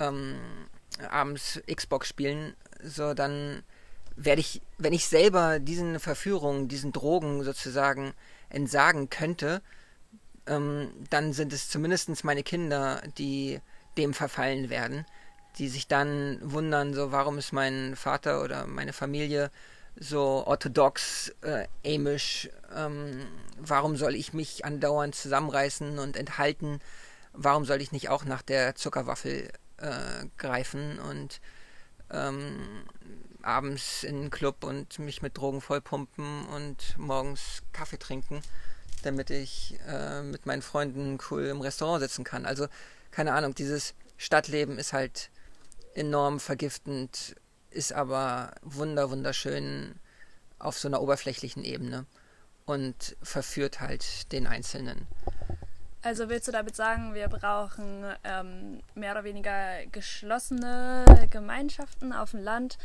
ähm, 0.00 0.34
abends 1.08 1.60
Xbox 1.72 2.08
spielen, 2.08 2.54
so 2.82 3.14
dann 3.14 3.62
werde 4.16 4.40
ich, 4.40 4.62
wenn 4.78 4.92
ich 4.92 5.06
selber 5.06 5.60
diesen 5.60 6.00
Verführungen, 6.00 6.66
diesen 6.66 6.92
Drogen 6.92 7.44
sozusagen 7.44 8.14
entsagen 8.48 9.10
könnte, 9.10 9.62
ähm, 10.46 10.90
dann 11.10 11.32
sind 11.32 11.52
es 11.52 11.68
zumindest 11.68 12.24
meine 12.24 12.42
Kinder, 12.42 13.02
die 13.18 13.60
dem 13.96 14.14
verfallen 14.14 14.70
werden 14.70 15.04
die 15.58 15.68
sich 15.68 15.88
dann 15.88 16.38
wundern, 16.42 16.94
so 16.94 17.12
warum 17.12 17.38
ist 17.38 17.52
mein 17.52 17.96
Vater 17.96 18.42
oder 18.42 18.66
meine 18.66 18.92
Familie 18.92 19.50
so 19.98 20.46
orthodox, 20.46 21.32
äh, 21.40 21.66
amisch, 21.86 22.50
ähm, 22.74 23.26
warum 23.58 23.96
soll 23.96 24.14
ich 24.14 24.34
mich 24.34 24.64
andauernd 24.64 25.14
zusammenreißen 25.14 25.98
und 25.98 26.16
enthalten, 26.16 26.80
warum 27.32 27.64
soll 27.64 27.80
ich 27.80 27.92
nicht 27.92 28.10
auch 28.10 28.24
nach 28.24 28.42
der 28.42 28.74
Zuckerwaffel 28.74 29.48
äh, 29.78 30.26
greifen 30.36 30.98
und 30.98 31.40
ähm, 32.10 32.84
abends 33.40 34.04
in 34.04 34.20
den 34.22 34.30
Club 34.30 34.64
und 34.64 34.98
mich 34.98 35.22
mit 35.22 35.38
Drogen 35.38 35.62
vollpumpen 35.62 36.46
und 36.46 36.98
morgens 36.98 37.62
Kaffee 37.72 37.98
trinken, 37.98 38.42
damit 39.02 39.30
ich 39.30 39.78
äh, 39.88 40.20
mit 40.22 40.44
meinen 40.44 40.62
Freunden 40.62 41.18
cool 41.30 41.46
im 41.46 41.62
Restaurant 41.62 42.02
sitzen 42.02 42.24
kann. 42.24 42.44
Also 42.44 42.68
keine 43.16 43.32
Ahnung, 43.32 43.54
dieses 43.54 43.94
Stadtleben 44.18 44.78
ist 44.78 44.92
halt 44.92 45.30
enorm 45.94 46.38
vergiftend, 46.38 47.34
ist 47.70 47.94
aber 47.94 48.52
wunder, 48.60 49.10
wunderschön 49.10 49.94
auf 50.58 50.76
so 50.78 50.86
einer 50.86 51.00
oberflächlichen 51.00 51.64
Ebene 51.64 52.04
und 52.66 53.16
verführt 53.22 53.80
halt 53.80 54.30
den 54.32 54.46
Einzelnen. 54.46 55.06
Also 56.02 56.28
willst 56.28 56.46
du 56.46 56.52
damit 56.52 56.76
sagen, 56.76 57.14
wir 57.14 57.28
brauchen 57.28 58.04
ähm, 58.22 58.82
mehr 58.94 59.12
oder 59.12 59.24
weniger 59.24 59.86
geschlossene 59.86 61.06
Gemeinschaften 61.30 62.12
auf 62.12 62.32
dem 62.32 62.40
Land, 62.40 62.76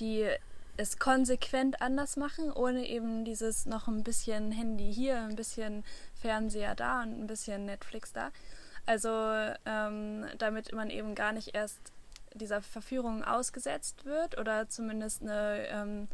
die 0.00 0.28
es 0.76 0.98
konsequent 0.98 1.80
anders 1.80 2.18
machen, 2.18 2.52
ohne 2.52 2.86
eben 2.86 3.24
dieses 3.24 3.64
noch 3.64 3.88
ein 3.88 4.04
bisschen 4.04 4.52
Handy 4.52 4.92
hier, 4.92 5.22
ein 5.22 5.34
bisschen 5.34 5.82
Fernseher 6.20 6.74
da 6.74 7.02
und 7.02 7.22
ein 7.22 7.26
bisschen 7.26 7.64
Netflix 7.64 8.12
da. 8.12 8.32
Also 8.88 9.10
ähm, 9.66 10.24
damit 10.38 10.72
man 10.72 10.88
eben 10.88 11.14
gar 11.14 11.32
nicht 11.32 11.54
erst 11.54 11.78
dieser 12.32 12.62
Verführung 12.62 13.22
ausgesetzt 13.22 14.06
wird 14.06 14.38
oder 14.38 14.70
zumindest 14.70 15.20
eine 15.20 15.66
ähm, 15.68 16.08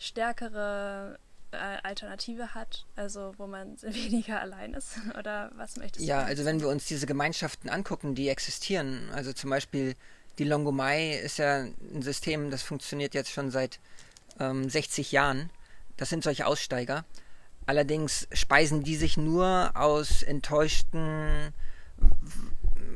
stärkere 0.00 1.20
äh, 1.52 1.56
Alternative 1.84 2.52
hat, 2.52 2.84
also 2.96 3.32
wo 3.36 3.46
man 3.46 3.80
weniger 3.82 4.40
allein 4.40 4.74
ist? 4.74 4.98
Oder 5.16 5.52
was 5.54 5.76
möchtest 5.76 6.04
du? 6.04 6.08
Ja, 6.08 6.24
also 6.24 6.44
wenn 6.44 6.60
wir 6.60 6.68
uns 6.68 6.86
diese 6.86 7.06
Gemeinschaften 7.06 7.68
angucken, 7.68 8.16
die 8.16 8.28
existieren, 8.28 9.08
also 9.14 9.32
zum 9.32 9.50
Beispiel 9.50 9.94
die 10.40 10.44
Longomai 10.44 11.12
ist 11.12 11.38
ja 11.38 11.58
ein 11.58 12.02
System, 12.02 12.50
das 12.50 12.64
funktioniert 12.64 13.14
jetzt 13.14 13.30
schon 13.30 13.52
seit 13.52 13.78
ähm, 14.40 14.68
60 14.68 15.12
Jahren. 15.12 15.48
Das 15.96 16.08
sind 16.08 16.24
solche 16.24 16.48
Aussteiger. 16.48 17.04
Allerdings 17.66 18.26
speisen 18.32 18.82
die 18.82 18.96
sich 18.96 19.16
nur 19.16 19.70
aus 19.74 20.24
enttäuschten 20.24 21.54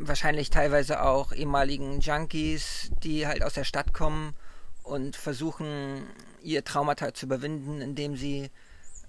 wahrscheinlich 0.01 0.51
teilweise 0.51 1.03
auch 1.03 1.33
ehemaligen 1.33 2.01
Junkies, 2.01 2.91
die 3.03 3.27
halt 3.27 3.43
aus 3.43 3.55
der 3.55 3.65
Stadt 3.65 3.93
kommen 3.93 4.35
und 4.83 5.17
versuchen, 5.17 6.07
ihr 6.43 6.65
Traumata 6.65 7.15
zu 7.15 7.27
überwinden, 7.27 7.81
indem 7.81 8.17
sie 8.17 8.51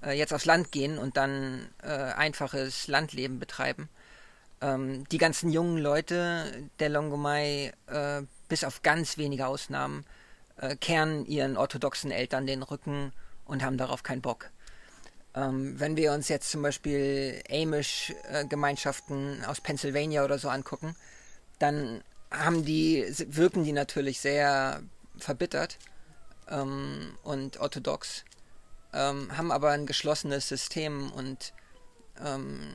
äh, 0.03 0.17
jetzt 0.17 0.33
aufs 0.33 0.45
Land 0.45 0.71
gehen 0.71 0.97
und 0.97 1.17
dann 1.17 1.69
äh, 1.81 1.87
einfaches 1.87 2.87
Landleben 2.87 3.39
betreiben. 3.39 3.89
Ähm, 4.61 5.05
die 5.09 5.17
ganzen 5.17 5.51
jungen 5.51 5.77
Leute 5.77 6.69
der 6.79 6.89
Longomai, 6.89 7.73
äh, 7.87 8.21
bis 8.47 8.63
auf 8.63 8.81
ganz 8.81 9.17
wenige 9.17 9.47
Ausnahmen, 9.47 10.05
äh, 10.57 10.75
kehren 10.75 11.25
ihren 11.25 11.57
orthodoxen 11.57 12.11
Eltern 12.11 12.45
den 12.45 12.63
Rücken 12.63 13.13
und 13.45 13.63
haben 13.63 13.77
darauf 13.77 14.03
keinen 14.03 14.21
Bock. 14.21 14.51
Ähm, 15.33 15.79
wenn 15.79 15.95
wir 15.95 16.11
uns 16.11 16.27
jetzt 16.27 16.51
zum 16.51 16.61
Beispiel 16.61 17.41
Amish-Gemeinschaften 17.49 19.45
aus 19.45 19.61
Pennsylvania 19.61 20.25
oder 20.25 20.37
so 20.37 20.49
angucken, 20.49 20.95
dann 21.59 22.03
haben 22.31 22.65
die, 22.65 23.05
wirken 23.27 23.63
die 23.63 23.71
natürlich 23.71 24.19
sehr 24.19 24.81
verbittert 25.17 25.77
ähm, 26.49 27.17
und 27.23 27.59
orthodox, 27.59 28.25
ähm, 28.93 29.35
haben 29.37 29.51
aber 29.51 29.71
ein 29.71 29.85
geschlossenes 29.85 30.47
System 30.47 31.11
und, 31.11 31.53
ähm, 32.23 32.73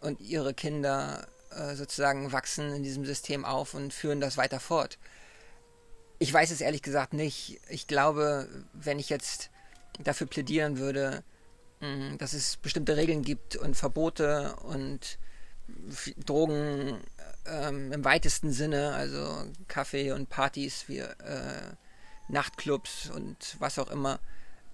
und 0.00 0.20
ihre 0.20 0.52
Kinder 0.52 1.26
äh, 1.50 1.74
sozusagen 1.74 2.32
wachsen 2.32 2.74
in 2.74 2.82
diesem 2.82 3.04
System 3.04 3.44
auf 3.44 3.74
und 3.74 3.94
führen 3.94 4.20
das 4.20 4.36
weiter 4.36 4.60
fort. 4.60 4.98
Ich 6.18 6.32
weiß 6.32 6.50
es 6.50 6.60
ehrlich 6.60 6.82
gesagt 6.82 7.12
nicht. 7.12 7.60
Ich 7.68 7.86
glaube, 7.86 8.48
wenn 8.72 8.98
ich 8.98 9.08
jetzt 9.08 9.50
dafür 10.02 10.26
plädieren 10.26 10.78
würde, 10.78 11.22
Mhm, 11.84 12.16
dass 12.18 12.32
es 12.32 12.56
bestimmte 12.56 12.96
Regeln 12.96 13.22
gibt 13.22 13.56
und 13.56 13.76
Verbote 13.76 14.56
und 14.62 15.18
Drogen 16.24 16.98
ähm, 17.46 17.92
im 17.92 18.04
weitesten 18.04 18.52
Sinne, 18.52 18.94
also 18.94 19.44
Kaffee 19.68 20.12
und 20.12 20.30
Partys 20.30 20.84
wie 20.88 20.98
äh, 20.98 21.10
Nachtclubs 22.28 23.10
und 23.10 23.56
was 23.58 23.78
auch 23.78 23.90
immer, 23.90 24.18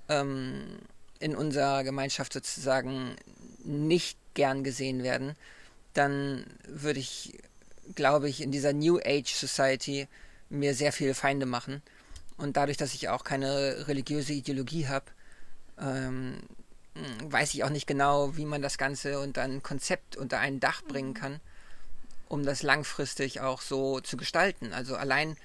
ähm, 0.08 0.78
in 1.18 1.34
unserer 1.34 1.82
Gemeinschaft 1.82 2.32
sozusagen 2.32 3.16
nicht 3.64 4.16
gern 4.34 4.62
gesehen 4.62 5.02
werden, 5.02 5.34
dann 5.94 6.46
würde 6.66 7.00
ich, 7.00 7.38
glaube 7.96 8.28
ich, 8.28 8.40
in 8.40 8.52
dieser 8.52 8.72
New 8.72 8.98
Age 8.98 9.34
Society 9.34 10.06
mir 10.48 10.74
sehr 10.74 10.92
viele 10.92 11.14
Feinde 11.14 11.46
machen. 11.46 11.82
Und 12.36 12.56
dadurch, 12.56 12.76
dass 12.76 12.94
ich 12.94 13.08
auch 13.08 13.24
keine 13.24 13.88
religiöse 13.88 14.32
Ideologie 14.32 14.86
habe, 14.86 15.06
ähm, 15.78 16.36
hm, 16.36 16.59
weiß 17.24 17.54
ich 17.54 17.64
auch 17.64 17.70
nicht 17.70 17.86
genau, 17.86 18.36
wie 18.36 18.44
man 18.44 18.62
das 18.62 18.78
Ganze 18.78 19.20
unter 19.20 19.42
ein 19.42 19.62
Konzept 19.62 20.16
unter 20.16 20.38
ein 20.38 20.60
Dach 20.60 20.82
bringen 20.82 21.10
mhm. 21.10 21.14
kann, 21.14 21.40
um 22.28 22.44
das 22.44 22.62
langfristig 22.62 23.40
auch 23.40 23.60
so 23.60 24.00
zu 24.00 24.16
gestalten. 24.16 24.72
Also 24.72 24.96
allein, 24.96 25.36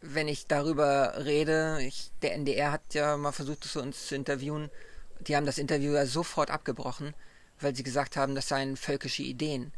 wenn 0.00 0.28
ich 0.28 0.46
darüber 0.46 1.24
rede, 1.24 1.78
ich, 1.82 2.10
der 2.22 2.34
NDR 2.34 2.72
hat 2.72 2.94
ja 2.94 3.16
mal 3.16 3.32
versucht, 3.32 3.64
das 3.64 3.76
uns 3.76 4.06
zu 4.06 4.14
interviewen, 4.14 4.70
die 5.20 5.36
haben 5.36 5.46
das 5.46 5.58
Interview 5.58 5.92
ja 5.92 6.06
sofort 6.06 6.50
abgebrochen, 6.50 7.14
weil 7.60 7.76
sie 7.76 7.82
gesagt 7.82 8.16
haben, 8.16 8.34
das 8.34 8.48
seien 8.48 8.76
völkische 8.76 9.22
Ideen. 9.22 9.72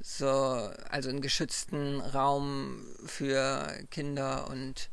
So, 0.00 0.28
also 0.28 1.08
einen 1.08 1.20
geschützten 1.20 2.00
Raum 2.00 2.86
für 3.06 3.72
Kinder 3.90 4.48
und, 4.48 4.90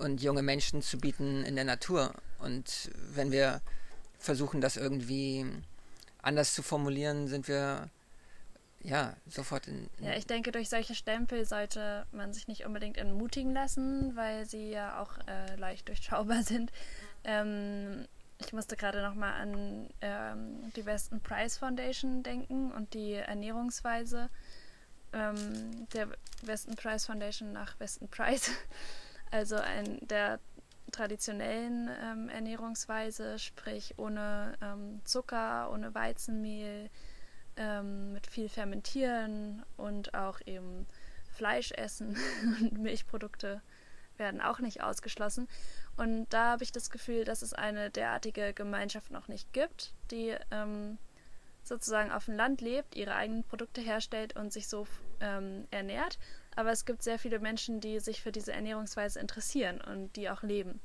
und 0.00 0.22
junge 0.22 0.42
Menschen 0.42 0.82
zu 0.82 0.98
bieten 0.98 1.44
in 1.44 1.56
der 1.56 1.64
Natur. 1.64 2.12
Und 2.38 2.90
wenn 3.12 3.30
wir 3.30 3.60
versuchen, 4.20 4.60
das 4.60 4.76
irgendwie 4.76 5.44
anders 6.22 6.54
zu 6.54 6.62
formulieren, 6.62 7.26
sind 7.26 7.48
wir 7.48 7.88
ja 8.82 9.14
sofort 9.26 9.66
in, 9.66 9.88
in. 9.98 10.06
Ja, 10.06 10.12
ich 10.14 10.26
denke, 10.26 10.52
durch 10.52 10.68
solche 10.68 10.94
Stempel 10.94 11.44
sollte 11.44 12.06
man 12.12 12.32
sich 12.32 12.48
nicht 12.48 12.64
unbedingt 12.64 12.96
entmutigen 12.96 13.52
lassen, 13.52 14.16
weil 14.16 14.46
sie 14.46 14.70
ja 14.70 15.00
auch 15.00 15.18
äh, 15.26 15.56
leicht 15.56 15.88
durchschaubar 15.88 16.42
sind. 16.44 16.70
Ähm, 17.24 18.06
ich 18.38 18.52
musste 18.52 18.76
gerade 18.76 19.02
nochmal 19.02 19.34
an 19.34 19.88
ähm, 20.00 20.72
die 20.74 20.86
Weston 20.86 21.20
Price 21.20 21.58
Foundation 21.58 22.22
denken 22.22 22.72
und 22.72 22.94
die 22.94 23.14
Ernährungsweise 23.14 24.30
ähm, 25.12 25.88
der 25.92 26.08
Weston 26.42 26.76
Price 26.76 27.06
Foundation 27.06 27.52
nach 27.52 27.78
Weston 27.78 28.08
Price, 28.08 28.50
also 29.30 29.56
ein 29.56 29.98
der 30.08 30.40
traditionellen 30.92 31.90
ähm, 32.02 32.28
Ernährungsweise, 32.28 33.38
sprich 33.38 33.94
ohne 33.98 34.54
ähm, 34.62 35.00
Zucker, 35.04 35.70
ohne 35.72 35.94
Weizenmehl, 35.94 36.90
ähm, 37.56 38.12
mit 38.12 38.26
viel 38.26 38.48
Fermentieren 38.48 39.64
und 39.76 40.14
auch 40.14 40.40
eben 40.46 40.86
Fleisch 41.32 41.72
essen 41.72 42.16
und 42.60 42.78
Milchprodukte 42.78 43.62
werden 44.16 44.40
auch 44.40 44.60
nicht 44.60 44.82
ausgeschlossen. 44.82 45.48
Und 45.96 46.28
da 46.30 46.52
habe 46.52 46.62
ich 46.62 46.72
das 46.72 46.90
Gefühl, 46.90 47.24
dass 47.24 47.42
es 47.42 47.52
eine 47.52 47.90
derartige 47.90 48.52
Gemeinschaft 48.52 49.10
noch 49.10 49.28
nicht 49.28 49.52
gibt, 49.52 49.94
die 50.10 50.36
ähm, 50.50 50.98
sozusagen 51.64 52.10
auf 52.10 52.26
dem 52.26 52.36
Land 52.36 52.60
lebt, 52.60 52.94
ihre 52.94 53.14
eigenen 53.14 53.44
Produkte 53.44 53.80
herstellt 53.80 54.36
und 54.36 54.52
sich 54.52 54.68
so 54.68 54.86
ähm, 55.20 55.66
ernährt. 55.70 56.18
Aber 56.56 56.70
es 56.70 56.84
gibt 56.84 57.02
sehr 57.02 57.18
viele 57.18 57.38
Menschen, 57.38 57.80
die 57.80 58.00
sich 58.00 58.22
für 58.22 58.32
diese 58.32 58.52
Ernährungsweise 58.52 59.20
interessieren 59.20 59.80
und 59.80 60.16
die 60.16 60.30
auch 60.30 60.42
leben. 60.42 60.80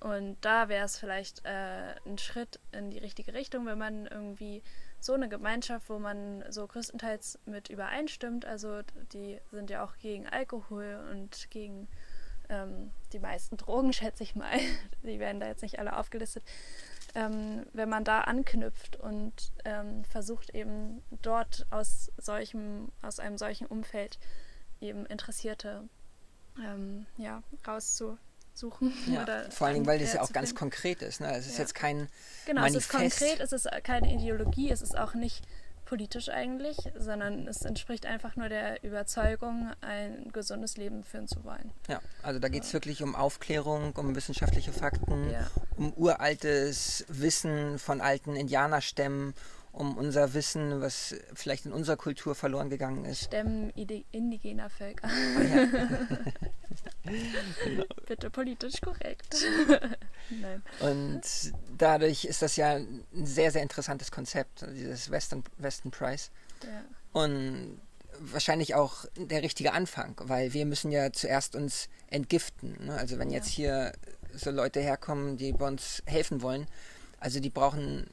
Und 0.00 0.36
da 0.42 0.68
wäre 0.68 0.84
es 0.84 0.98
vielleicht 0.98 1.44
äh, 1.44 1.94
ein 2.06 2.18
Schritt 2.18 2.60
in 2.72 2.90
die 2.90 2.98
richtige 2.98 3.34
Richtung, 3.34 3.66
wenn 3.66 3.78
man 3.78 4.06
irgendwie 4.06 4.62
so 5.00 5.12
eine 5.12 5.28
Gemeinschaft, 5.28 5.90
wo 5.90 5.98
man 5.98 6.44
so 6.50 6.66
größtenteils 6.66 7.38
mit 7.46 7.68
übereinstimmt, 7.68 8.44
also 8.44 8.82
die 9.12 9.38
sind 9.50 9.70
ja 9.70 9.84
auch 9.84 9.96
gegen 9.98 10.28
Alkohol 10.28 11.04
und 11.10 11.50
gegen 11.50 11.88
ähm, 12.48 12.92
die 13.12 13.18
meisten 13.18 13.56
Drogen, 13.56 13.92
schätze 13.92 14.22
ich 14.22 14.36
mal, 14.36 14.58
die 15.02 15.18
werden 15.18 15.40
da 15.40 15.48
jetzt 15.48 15.62
nicht 15.62 15.78
alle 15.80 15.96
aufgelistet, 15.96 16.44
ähm, 17.14 17.66
wenn 17.72 17.88
man 17.88 18.04
da 18.04 18.20
anknüpft 18.22 18.96
und 18.96 19.52
ähm, 19.64 20.04
versucht 20.04 20.50
eben 20.50 21.02
dort 21.22 21.66
aus 21.70 22.12
solchem, 22.18 22.92
aus 23.02 23.18
einem 23.18 23.38
solchen 23.38 23.66
Umfeld 23.66 24.18
eben 24.80 25.06
Interessierte 25.06 25.88
ähm, 26.62 27.06
ja, 27.16 27.42
rauszusuchen. 27.66 28.92
Ja, 29.06 29.22
oder 29.22 29.50
vor 29.50 29.66
allen 29.66 29.74
Dingen, 29.74 29.86
weil 29.86 29.98
das 29.98 30.14
ja 30.14 30.22
auch 30.22 30.32
ganz 30.32 30.54
konkret 30.54 31.02
ist. 31.02 31.20
Ne? 31.20 31.30
Es 31.36 31.46
ist 31.46 31.54
ja. 31.54 31.60
jetzt 31.60 31.74
kein 31.74 32.08
Genau, 32.46 32.62
Manifest. 32.62 32.94
es 32.94 32.94
ist 32.94 33.18
konkret, 33.18 33.40
es 33.40 33.52
ist 33.52 33.68
keine 33.84 34.12
Ideologie, 34.12 34.70
es 34.70 34.82
ist 34.82 34.96
auch 34.96 35.14
nicht 35.14 35.44
politisch 35.88 36.28
eigentlich, 36.28 36.76
sondern 36.98 37.48
es 37.48 37.62
entspricht 37.62 38.04
einfach 38.04 38.36
nur 38.36 38.50
der 38.50 38.84
Überzeugung, 38.84 39.70
ein 39.80 40.30
gesundes 40.32 40.76
Leben 40.76 41.02
führen 41.02 41.26
zu 41.26 41.44
wollen. 41.44 41.72
Ja, 41.88 42.02
also 42.22 42.38
da 42.38 42.48
geht 42.48 42.64
es 42.64 42.70
ja. 42.70 42.74
wirklich 42.74 43.02
um 43.02 43.14
Aufklärung, 43.14 43.92
um 43.96 44.14
wissenschaftliche 44.14 44.70
Fakten, 44.70 45.30
ja. 45.30 45.50
um 45.78 45.94
uraltes 45.94 47.06
Wissen 47.08 47.78
von 47.78 48.02
alten 48.02 48.36
Indianerstämmen, 48.36 49.32
um 49.78 49.96
unser 49.96 50.34
Wissen, 50.34 50.80
was 50.80 51.14
vielleicht 51.34 51.64
in 51.64 51.72
unserer 51.72 51.96
Kultur 51.96 52.34
verloren 52.34 52.68
gegangen 52.68 53.04
ist. 53.04 53.24
Stämmen 53.24 53.70
indigener 53.70 54.68
Völker. 54.70 55.08
Ja. 55.08 55.64
genau. 57.64 57.84
Bitte 58.06 58.28
politisch 58.28 58.80
korrekt. 58.80 59.36
Und 60.80 61.22
dadurch 61.76 62.24
ist 62.24 62.42
das 62.42 62.56
ja 62.56 62.74
ein 62.74 63.04
sehr, 63.24 63.52
sehr 63.52 63.62
interessantes 63.62 64.10
Konzept, 64.10 64.66
dieses 64.74 65.12
Western, 65.12 65.44
Western 65.58 65.92
Price. 65.92 66.32
Ja. 66.64 66.84
Und 67.12 67.80
wahrscheinlich 68.18 68.74
auch 68.74 69.04
der 69.16 69.42
richtige 69.42 69.72
Anfang, 69.74 70.16
weil 70.24 70.52
wir 70.54 70.66
müssen 70.66 70.90
ja 70.90 71.12
zuerst 71.12 71.54
uns 71.54 71.88
entgiften. 72.08 72.76
Ne? 72.84 72.94
Also 72.94 73.18
wenn 73.20 73.30
ja. 73.30 73.36
jetzt 73.36 73.48
hier 73.48 73.92
so 74.34 74.50
Leute 74.50 74.80
herkommen, 74.80 75.36
die 75.36 75.52
bei 75.52 75.68
uns 75.68 76.02
helfen 76.04 76.42
wollen, 76.42 76.66
also 77.20 77.38
die 77.38 77.50
brauchen 77.50 78.08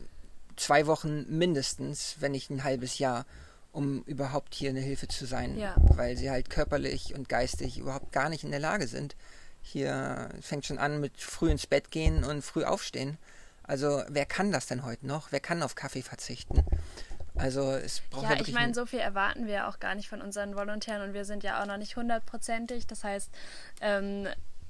zwei 0.56 0.88
Wochen 0.88 1.26
mindestens, 1.30 2.16
wenn 2.20 2.32
nicht 2.32 2.50
ein 2.50 2.64
halbes 2.64 3.00
Jahr, 3.00 3.26
um 3.72 4.04
überhaupt 4.04 4.54
hier 4.56 4.70
eine 4.70 4.80
Hilfe 4.80 5.08
zu 5.08 5.26
sein, 5.26 5.58
ja. 5.58 5.76
weil 5.78 6.16
sie 6.18 6.32
halt 6.32 6.50
körperlich 6.50 7.14
und 7.14 7.28
geistig 7.28 7.78
überhaupt 7.78 8.12
gar 8.12 8.30
nicht 8.30 8.44
in 8.44 8.52
der 8.52 8.60
Lage 8.60 8.88
sind. 8.88 9.16
Hier 9.62 10.30
fängt 10.42 10.66
schon 10.66 10.78
an 10.78 11.02
mit 11.02 11.18
früh 11.18 11.52
ins 11.52 11.68
Bett 11.68 11.92
gehen 11.92 12.24
und 12.24 12.44
früh 12.44 12.64
aufstehen. 12.64 13.18
Also 13.64 14.04
wer 14.10 14.26
kann 14.26 14.52
das 14.52 14.68
denn 14.68 14.86
heute 14.86 15.08
noch? 15.08 15.32
Wer 15.32 15.40
kann 15.40 15.64
auf 15.64 15.76
Kaffee 15.76 16.04
verzichten? 16.04 16.64
Also 17.36 17.72
es 17.72 18.02
braucht 18.10 18.30
ja, 18.30 18.40
ich 18.40 18.54
meine, 18.54 18.74
so 18.74 18.86
viel 18.86 19.00
erwarten 19.00 19.48
wir 19.48 19.68
auch 19.68 19.80
gar 19.80 19.96
nicht 19.96 20.08
von 20.08 20.22
unseren 20.22 20.56
Volontären 20.56 21.02
und 21.02 21.14
wir 21.14 21.26
sind 21.26 21.44
ja 21.44 21.62
auch 21.62 21.66
noch 21.66 21.78
nicht 21.78 21.98
hundertprozentig. 21.98 22.88
Das 22.88 23.04
heißt, 23.04 23.30
ähm, 23.82 24.28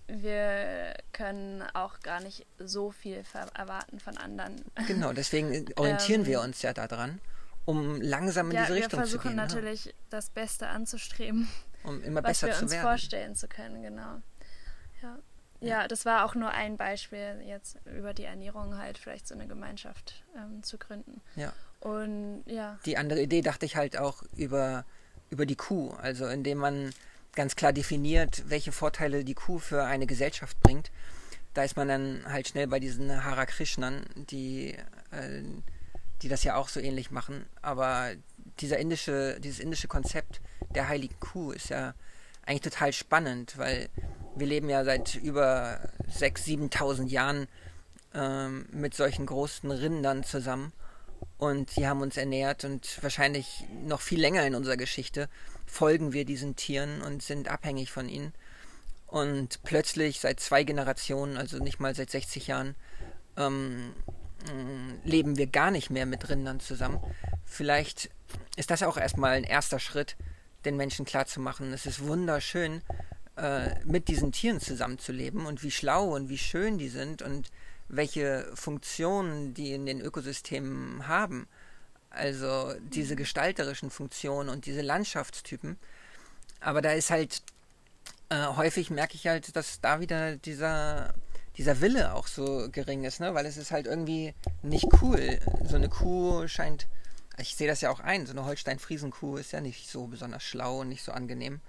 wir 0.08 0.94
können 1.14 1.64
auch 1.74 2.00
gar 2.02 2.22
nicht 2.22 2.46
so 2.60 2.92
viel 2.92 3.24
erwarten 3.54 4.00
von 4.00 4.18
anderen. 4.18 4.64
Genau, 4.88 5.14
deswegen 5.14 5.66
orientieren 5.76 6.22
ähm, 6.22 6.28
wir 6.28 6.42
uns 6.42 6.62
ja 6.62 6.74
daran, 6.74 7.20
um 7.66 8.02
langsam 8.02 8.52
in 8.52 8.58
ja, 8.58 8.64
diese 8.64 8.76
Richtung 8.76 8.90
zu 8.90 8.96
gehen. 8.98 9.14
Wir 9.14 9.20
versuchen 9.22 9.36
natürlich 9.36 9.86
ja. 9.86 9.92
das 10.10 10.30
Beste 10.30 10.68
anzustreben, 10.68 11.48
um 11.84 12.04
immer 12.04 12.22
besser 12.22 12.48
was 12.48 12.58
wir 12.58 12.64
uns 12.64 12.72
werden. 12.72 12.84
vorstellen 12.84 13.36
zu 13.36 13.48
können, 13.48 13.82
genau. 13.82 14.22
Ja. 15.02 15.18
ja. 15.60 15.88
das 15.88 16.06
war 16.06 16.26
auch 16.26 16.36
nur 16.36 16.52
ein 16.52 16.78
Beispiel, 16.78 17.42
jetzt 17.46 17.78
über 17.86 18.14
die 18.14 18.26
Ernährung 18.26 18.78
halt 18.78 18.98
vielleicht 18.98 19.28
so 19.28 19.34
eine 19.34 19.48
Gemeinschaft 19.48 20.24
ähm, 20.36 20.62
zu 20.62 20.78
gründen. 20.78 21.22
Ja. 21.36 21.52
Und 21.80 22.44
ja. 22.46 22.80
Die 22.86 22.98
andere 22.98 23.22
Idee 23.22 23.42
dachte 23.42 23.66
ich 23.66 23.76
halt 23.76 23.98
auch 23.98 24.24
über, 24.36 24.86
über 25.30 25.46
die 25.46 25.56
Kuh, 25.56 25.92
also 25.94 26.28
indem 26.28 26.60
man 26.60 26.94
ganz 27.36 27.56
klar 27.56 27.74
definiert, 27.74 28.44
welche 28.48 28.72
Vorteile 28.72 29.24
die 29.24 29.34
Kuh 29.34 29.60
für 29.60 29.84
eine 29.84 30.08
Gesellschaft 30.08 30.60
bringt. 30.62 30.92
Da 31.54 31.64
ist 31.64 31.78
man 31.78 31.88
dann 31.88 32.24
halt 32.26 32.48
schnell 32.48 32.68
bei 32.68 32.80
diesen 32.80 33.24
Harakrishnan, 33.24 34.06
die, 34.16 34.72
äh, 35.12 35.42
die 36.22 36.28
das 36.28 36.44
ja 36.44 36.56
auch 36.56 36.70
so 36.70 36.80
ähnlich 36.80 37.12
machen. 37.12 37.46
Aber 37.62 38.12
dieser 38.60 38.78
indische, 38.78 39.40
dieses 39.40 39.60
indische 39.60 39.88
Konzept 39.88 40.42
der 40.74 40.88
heiligen 40.88 41.20
Kuh 41.20 41.52
ist 41.52 41.70
ja 41.70 41.94
eigentlich 42.46 42.62
total 42.62 42.94
spannend, 42.94 43.58
weil 43.58 43.90
wir 44.36 44.48
leben 44.48 44.70
ja 44.70 44.84
seit 44.84 45.16
über 45.16 45.80
6.000, 46.10 46.72
7.000 46.72 47.08
Jahren 47.08 47.48
ähm, 48.14 48.66
mit 48.72 48.94
solchen 48.94 49.26
großen 49.26 49.72
Rindern 49.72 50.24
zusammen 50.24 50.74
und 51.38 51.70
sie 51.70 51.88
haben 51.88 52.02
uns 52.02 52.18
ernährt 52.18 52.64
und 52.64 53.02
wahrscheinlich 53.04 53.66
noch 53.86 54.02
viel 54.02 54.20
länger 54.20 54.46
in 54.46 54.56
unserer 54.56 54.78
Geschichte 54.78 55.30
folgen 55.66 56.14
wir 56.14 56.26
diesen 56.26 56.56
Tieren 56.56 57.02
und 57.02 57.22
sind 57.22 57.50
abhängig 57.50 57.92
von 57.92 58.08
ihnen. 58.08 58.34
Und 59.08 59.62
plötzlich 59.64 60.20
seit 60.20 60.40
zwei 60.40 60.64
Generationen, 60.64 61.38
also 61.38 61.58
nicht 61.58 61.80
mal 61.80 61.96
seit 61.96 62.10
60 62.10 62.48
Jahren, 62.48 62.76
ähm, 63.38 63.94
mm, 64.50 65.02
leben 65.04 65.38
wir 65.38 65.48
gar 65.48 65.72
nicht 65.72 65.90
mehr 65.90 66.06
mit 66.06 66.30
Rindern 66.30 66.60
zusammen. 66.60 67.00
Vielleicht 67.44 68.10
ist 68.56 68.72
das 68.72 68.84
auch 68.84 68.98
erstmal 68.98 69.34
ein 69.34 69.44
erster 69.44 69.80
Schritt, 69.80 70.16
den 70.64 70.78
Menschen 70.78 71.06
klarzumachen. 71.06 71.74
Es 71.74 71.86
ist 71.86 72.06
wunderschön, 72.06 72.82
äh, 73.38 73.76
mit 73.84 74.08
diesen 74.08 74.32
Tieren 74.32 74.60
zusammenzuleben 74.60 75.46
und 75.46 75.62
wie 75.64 75.72
schlau 75.72 76.16
und 76.16 76.30
wie 76.30 76.38
schön 76.38 76.78
die 76.78 76.90
sind 76.90 77.22
und 77.22 77.52
welche 77.88 78.50
Funktionen 78.56 79.54
die 79.54 79.74
in 79.74 79.86
den 79.86 80.02
Ökosystemen 80.02 81.08
haben. 81.08 81.48
Also 82.10 82.74
diese 82.80 83.14
mhm. 83.14 83.20
gestalterischen 83.20 83.90
Funktionen 83.90 84.50
und 84.50 84.66
diese 84.66 84.82
Landschaftstypen. 84.82 85.78
Aber 86.60 86.82
da 86.82 86.92
ist 86.92 87.10
halt 87.10 87.44
äh, 88.30 88.48
häufig 88.48 88.90
merke 88.90 89.16
ich 89.16 89.28
halt, 89.28 89.56
dass 89.56 89.82
da 89.82 90.00
wieder 90.00 90.38
dieser 90.38 91.14
dieser 91.58 91.80
Wille 91.80 92.14
auch 92.14 92.28
so 92.28 92.68
gering 92.72 93.04
ist, 93.06 93.20
ne? 93.20 93.34
Weil 93.34 93.46
es 93.46 93.58
ist 93.58 93.72
halt 93.72 93.86
irgendwie 93.86 94.34
nicht 94.62 94.88
cool. 95.02 95.40
So 95.64 95.76
eine 95.76 95.90
Kuh 95.90 96.48
scheint, 96.48 96.88
ich 97.38 97.56
sehe 97.56 97.68
das 97.68 97.82
ja 97.82 97.90
auch 97.92 98.02
ein, 98.02 98.26
so 98.26 98.34
eine 98.34 98.46
Holstein-Friesen-Kuh 98.46 99.38
ist 99.38 99.54
ja 99.54 99.62
nicht 99.62 99.90
so 99.90 100.08
besonders 100.08 100.44
schlau 100.44 100.82
und 100.82 100.90
nicht 100.90 101.04
so 101.04 101.12
angenehm. 101.14 101.62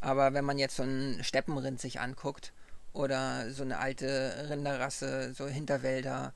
Aber 0.00 0.34
wenn 0.34 0.44
man 0.44 0.58
jetzt 0.58 0.76
so 0.76 0.82
einen 0.82 1.24
Steppenrind 1.24 1.80
sich 1.80 2.00
anguckt 2.00 2.52
oder 2.98 3.48
so 3.52 3.62
eine 3.62 3.78
alte 3.78 4.48
Rinderrasse, 4.50 5.32
so 5.32 5.46
Hinterwälder 5.46 6.32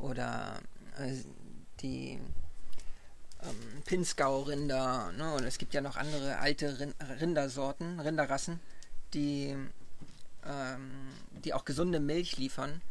oder 0.00 0.58
äh, 0.98 1.14
die 1.80 2.18
ähm, 3.42 3.82
Pinzgau-Rinder. 3.84 5.12
Ne? 5.16 5.34
Und 5.34 5.44
es 5.44 5.56
gibt 5.58 5.72
ja 5.72 5.80
noch 5.80 5.96
andere 5.96 6.38
alte 6.38 6.92
Rindersorten, 7.20 8.00
Rinderrassen, 8.00 8.58
die, 9.14 9.56
ähm, 10.44 10.90
die 11.44 11.54
auch 11.54 11.64
gesunde 11.64 12.00
Milch 12.00 12.36
liefern. 12.38 12.82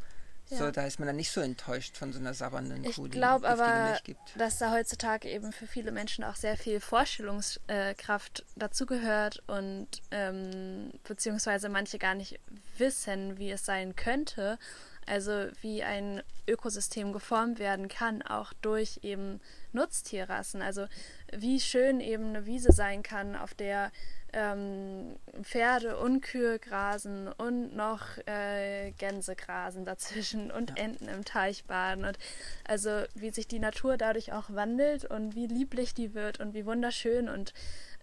Ja. 0.50 0.58
So, 0.58 0.72
da 0.72 0.86
ist 0.86 0.98
man 0.98 1.06
dann 1.06 1.18
nicht 1.18 1.30
so 1.30 1.42
enttäuscht 1.42 1.98
von 1.98 2.12
so 2.14 2.20
einer 2.20 2.34
sabbernden 2.34 2.84
ich 2.84 2.96
Kuh, 2.96 3.08
die 3.08 3.18
glaub 3.18 3.44
aber, 3.44 3.90
Milch 3.90 4.04
gibt. 4.04 4.22
dass 4.38 4.58
da 4.58 4.72
heutzutage 4.72 5.30
eben 5.30 5.52
für 5.52 5.68
viele 5.68 5.92
Menschen 5.92 6.24
auch 6.24 6.36
sehr 6.36 6.58
viel 6.58 6.80
Vorstellungskraft 6.80 8.46
dazugehört 8.56 9.44
und 9.46 9.88
ähm, 10.10 10.92
beziehungsweise 11.04 11.70
manche 11.70 12.00
gar 12.00 12.16
nicht 12.16 12.40
wissen, 12.80 13.38
wie 13.38 13.52
es 13.52 13.66
sein 13.66 13.96
könnte, 13.96 14.58
Also 15.06 15.48
wie 15.62 15.82
ein 15.82 16.22
Ökosystem 16.48 17.14
geformt 17.14 17.58
werden 17.58 17.88
kann, 17.88 18.22
auch 18.22 18.54
durch 18.62 19.00
eben 19.02 19.42
Nutztierrassen. 19.74 20.62
Also 20.62 20.86
wie 21.34 21.60
schön 21.60 22.00
eben 22.00 22.30
eine 22.30 22.46
Wiese 22.46 22.72
sein 22.72 23.02
kann, 23.02 23.36
auf 23.36 23.56
der 23.56 23.92
ähm, 24.34 25.16
Pferde 25.42 25.98
und 25.98 26.22
Kühe 26.22 26.60
grasen 26.60 27.28
und 27.28 27.76
noch 27.76 28.02
äh, 28.28 28.92
Gänse 28.92 29.36
grasen 29.36 29.84
dazwischen 29.84 30.52
und 30.52 30.78
ja. 30.78 30.84
Enten 30.86 31.08
im 31.08 31.26
Teich 31.26 31.64
baden. 31.66 32.06
Und 32.06 32.20
also 32.68 33.04
wie 33.16 33.32
sich 33.32 33.48
die 33.48 33.60
Natur 33.60 33.98
dadurch 33.98 34.32
auch 34.32 34.52
wandelt 34.52 35.06
und 35.06 35.36
wie 35.36 35.48
lieblich 35.48 35.96
die 35.96 36.14
wird 36.14 36.40
und 36.40 36.54
wie 36.54 36.68
wunderschön 36.68 37.30
und 37.30 37.54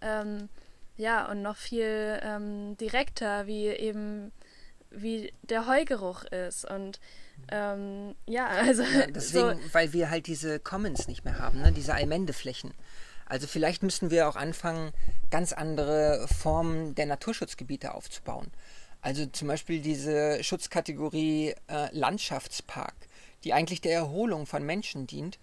ähm, 0.01 0.49
ja, 0.97 1.31
und 1.31 1.43
noch 1.43 1.57
viel 1.57 2.19
ähm, 2.23 2.77
direkter, 2.79 3.47
wie 3.47 3.67
eben 3.67 4.33
wie 4.91 5.33
der 5.43 5.67
Heugeruch 5.67 6.25
ist. 6.25 6.65
Und 6.65 7.01
ähm, 7.51 8.15
ja, 8.27 8.47
also. 8.67 8.83
Ja, 8.83 9.07
deswegen, 9.07 9.63
so. 9.63 9.75
weil 9.75 9.93
wir 9.93 10.11
halt 10.11 10.27
diese 10.27 10.59
Commons 10.59 11.09
nicht 11.09 11.25
mehr 11.25 11.39
haben, 11.39 11.61
ne? 11.61 11.73
diese 11.73 11.95
Allmendeflächen. 11.95 12.75
Also 13.27 13.49
vielleicht 13.49 13.83
müssen 13.83 14.11
wir 14.11 14.29
auch 14.29 14.37
anfangen, 14.37 14.93
ganz 15.31 15.53
andere 15.53 16.27
Formen 16.29 16.95
der 16.95 17.07
Naturschutzgebiete 17.07 17.93
aufzubauen. 17.93 18.47
Also 19.01 19.27
zum 19.27 19.49
Beispiel 19.49 19.81
diese 19.81 20.43
Schutzkategorie 20.43 21.55
äh, 21.69 21.89
Landschaftspark, 21.91 22.95
die 23.45 23.53
eigentlich 23.53 23.81
der 23.81 23.95
Erholung 23.95 24.47
von 24.47 24.65
Menschen 24.65 25.07
dient. 25.07 25.39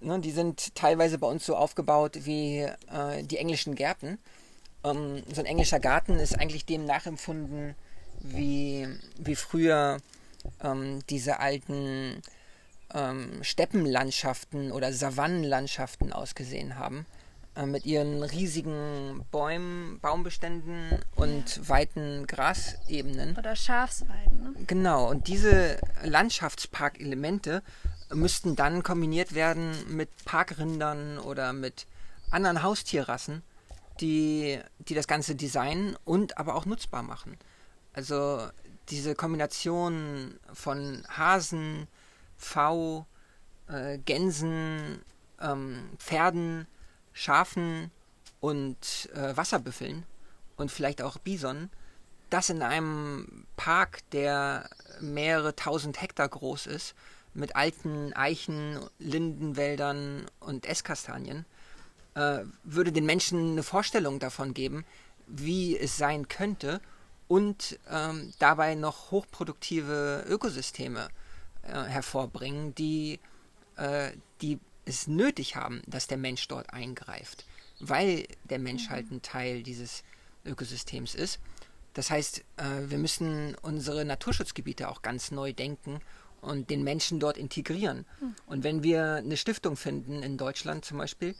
Ne, 0.00 0.18
die 0.18 0.30
sind 0.30 0.74
teilweise 0.74 1.18
bei 1.18 1.26
uns 1.26 1.44
so 1.44 1.56
aufgebaut 1.56 2.20
wie 2.24 2.60
äh, 2.60 3.22
die 3.22 3.36
englischen 3.36 3.74
Gärten. 3.74 4.18
Ähm, 4.82 5.22
so 5.32 5.40
ein 5.42 5.46
englischer 5.46 5.78
Garten 5.78 6.18
ist 6.18 6.38
eigentlich 6.38 6.64
dem 6.64 6.86
nachempfunden, 6.86 7.74
wie, 8.20 8.88
wie 9.18 9.36
früher 9.36 9.98
ähm, 10.62 11.00
diese 11.08 11.40
alten 11.40 12.22
ähm, 12.94 13.42
Steppenlandschaften 13.42 14.72
oder 14.72 14.92
Savannenlandschaften 14.92 16.12
ausgesehen 16.12 16.76
haben. 16.76 17.06
Äh, 17.56 17.66
mit 17.66 17.84
ihren 17.84 18.22
riesigen 18.22 19.24
Bäumen, 19.32 19.98
Baumbeständen 20.00 21.00
und 21.16 21.56
ja. 21.56 21.68
weiten 21.68 22.26
Grasebenen. 22.26 23.36
Oder 23.36 23.56
Schafsweiden. 23.56 24.42
Ne? 24.42 24.54
Genau, 24.66 25.10
und 25.10 25.26
diese 25.26 25.78
Landschaftsparkelemente 26.04 27.62
müssten 28.12 28.54
dann 28.54 28.82
kombiniert 28.82 29.34
werden 29.34 29.72
mit 29.88 30.08
Parkrindern 30.24 31.18
oder 31.18 31.52
mit 31.52 31.86
anderen 32.30 32.62
Haustierrassen, 32.62 33.42
die, 34.00 34.60
die 34.78 34.94
das 34.94 35.08
Ganze 35.08 35.34
designen 35.34 35.96
und 36.04 36.38
aber 36.38 36.54
auch 36.54 36.66
nutzbar 36.66 37.02
machen. 37.02 37.36
Also 37.92 38.48
diese 38.88 39.14
Kombination 39.14 40.38
von 40.52 41.04
Hasen, 41.08 41.86
V, 42.36 43.06
äh, 43.68 43.98
Gänsen, 43.98 45.02
ähm, 45.40 45.90
Pferden, 45.98 46.66
Schafen 47.12 47.90
und 48.40 49.10
äh, 49.14 49.36
Wasserbüffeln 49.36 50.04
und 50.56 50.70
vielleicht 50.70 51.02
auch 51.02 51.18
Bison, 51.18 51.70
das 52.30 52.48
in 52.48 52.62
einem 52.62 53.46
Park, 53.56 54.00
der 54.12 54.70
mehrere 55.00 55.56
tausend 55.56 56.00
Hektar 56.00 56.28
groß 56.28 56.66
ist, 56.66 56.94
mit 57.34 57.56
alten 57.56 58.12
Eichen, 58.12 58.78
Lindenwäldern 58.98 60.26
und 60.40 60.66
Esskastanien, 60.66 61.44
äh, 62.14 62.40
würde 62.64 62.92
den 62.92 63.06
Menschen 63.06 63.52
eine 63.52 63.62
Vorstellung 63.62 64.18
davon 64.18 64.54
geben, 64.54 64.84
wie 65.26 65.76
es 65.76 65.96
sein 65.96 66.28
könnte 66.28 66.80
und 67.30 67.78
ähm, 67.88 68.32
dabei 68.40 68.74
noch 68.74 69.12
hochproduktive 69.12 70.24
Ökosysteme 70.28 71.10
äh, 71.62 71.84
hervorbringen, 71.84 72.74
die, 72.74 73.20
äh, 73.76 74.10
die 74.42 74.58
es 74.84 75.06
nötig 75.06 75.54
haben, 75.54 75.80
dass 75.86 76.08
der 76.08 76.18
Mensch 76.18 76.48
dort 76.48 76.72
eingreift, 76.72 77.46
weil 77.78 78.26
der 78.42 78.58
Mensch 78.58 78.88
mhm. 78.88 78.90
halt 78.90 79.10
ein 79.12 79.22
Teil 79.22 79.62
dieses 79.62 80.02
Ökosystems 80.44 81.14
ist. 81.14 81.38
Das 81.94 82.10
heißt, 82.10 82.40
äh, 82.56 82.64
wir 82.88 82.98
müssen 82.98 83.54
unsere 83.62 84.04
Naturschutzgebiete 84.04 84.88
auch 84.88 85.00
ganz 85.00 85.30
neu 85.30 85.52
denken 85.52 86.00
und 86.40 86.68
den 86.68 86.82
Menschen 86.82 87.20
dort 87.20 87.38
integrieren. 87.38 88.06
Mhm. 88.20 88.34
Und 88.46 88.64
wenn 88.64 88.82
wir 88.82 89.14
eine 89.14 89.36
Stiftung 89.36 89.76
finden 89.76 90.24
in 90.24 90.36
Deutschland 90.36 90.84
zum 90.84 90.98
Beispiel, 90.98 91.36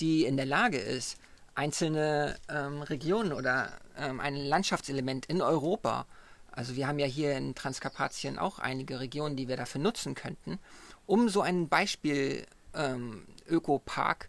die 0.00 0.24
in 0.24 0.38
der 0.38 0.46
Lage 0.46 0.78
ist, 0.78 1.18
einzelne 1.54 2.36
ähm, 2.48 2.82
Regionen 2.82 3.32
oder 3.32 3.72
ähm, 3.96 4.20
ein 4.20 4.36
Landschaftselement 4.36 5.26
in 5.26 5.40
Europa. 5.42 6.06
Also 6.50 6.76
wir 6.76 6.86
haben 6.86 6.98
ja 6.98 7.06
hier 7.06 7.36
in 7.36 7.54
Transkarpatien 7.54 8.38
auch 8.38 8.58
einige 8.58 9.00
Regionen, 9.00 9.36
die 9.36 9.48
wir 9.48 9.56
dafür 9.56 9.80
nutzen 9.80 10.14
könnten, 10.14 10.58
um 11.06 11.28
so 11.28 11.42
ein 11.42 11.68
Beispiel 11.68 12.46
ähm, 12.74 13.26
Ökopark 13.48 14.28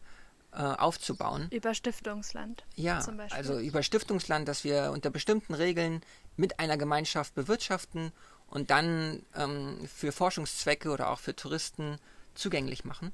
äh, 0.52 0.62
aufzubauen. 0.62 1.48
Über 1.52 1.74
Stiftungsland. 1.74 2.64
Ja, 2.76 3.06
also 3.32 3.60
über 3.60 3.84
Stiftungsland, 3.84 4.48
dass 4.48 4.64
wir 4.64 4.92
unter 4.92 5.10
bestimmten 5.10 5.54
Regeln 5.54 6.02
mit 6.38 6.60
einer 6.60 6.78
Gemeinschaft 6.78 7.36
bewirtschaften 7.36 8.12
und 8.48 8.70
dann 8.72 9.24
ähm, 9.36 9.88
für 9.88 10.12
Forschungszwecke 10.12 10.90
oder 10.90 11.10
auch 11.10 11.20
für 11.20 11.36
Touristen 11.36 11.98
zugänglich 12.36 12.86
machen 12.86 13.12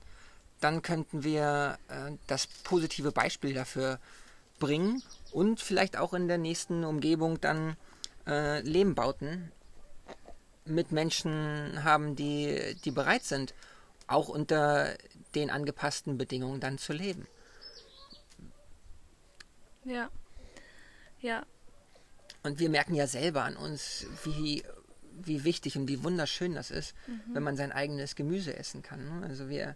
dann 0.61 0.81
könnten 0.81 1.23
wir 1.23 1.77
äh, 1.89 2.11
das 2.27 2.47
positive 2.47 3.11
Beispiel 3.11 3.53
dafür 3.53 3.99
bringen 4.59 5.03
und 5.31 5.59
vielleicht 5.59 5.97
auch 5.97 6.13
in 6.13 6.27
der 6.27 6.37
nächsten 6.37 6.85
Umgebung 6.85 7.41
dann 7.41 7.75
äh, 8.27 8.61
Lehmbauten 8.61 9.51
mit 10.65 10.91
Menschen 10.91 11.83
haben, 11.83 12.15
die, 12.15 12.77
die 12.85 12.91
bereit 12.91 13.23
sind, 13.23 13.53
auch 14.07 14.29
unter 14.29 14.95
den 15.35 15.49
angepassten 15.49 16.17
Bedingungen 16.17 16.59
dann 16.59 16.77
zu 16.77 16.93
leben. 16.93 17.27
Ja. 19.83 20.09
Ja. 21.21 21.45
Und 22.43 22.59
wir 22.59 22.69
merken 22.69 22.93
ja 22.93 23.07
selber 23.07 23.43
an 23.43 23.55
uns, 23.55 24.05
wie, 24.23 24.63
wie 25.13 25.43
wichtig 25.43 25.77
und 25.77 25.87
wie 25.87 26.03
wunderschön 26.03 26.53
das 26.53 26.71
ist, 26.71 26.95
mhm. 27.07 27.21
wenn 27.33 27.43
man 27.43 27.55
sein 27.55 27.71
eigenes 27.71 28.15
Gemüse 28.15 28.55
essen 28.55 28.81
kann. 28.81 29.03
Ne? 29.03 29.27
Also 29.27 29.49
wir, 29.49 29.75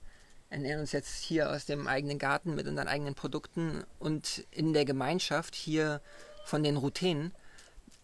ernähren 0.56 0.80
uns 0.80 0.94
jetzt 0.94 1.22
hier 1.22 1.52
aus 1.52 1.66
dem 1.66 1.86
eigenen 1.86 2.18
Garten 2.18 2.56
mit 2.56 2.66
unseren 2.66 2.88
eigenen 2.88 3.14
Produkten 3.14 3.84
und 4.00 4.46
in 4.52 4.74
der 4.74 4.86
Gemeinschaft 4.86 5.54
hier 5.54 6.02
von 6.46 6.64
den 6.64 6.78
Routinen. 6.78 7.34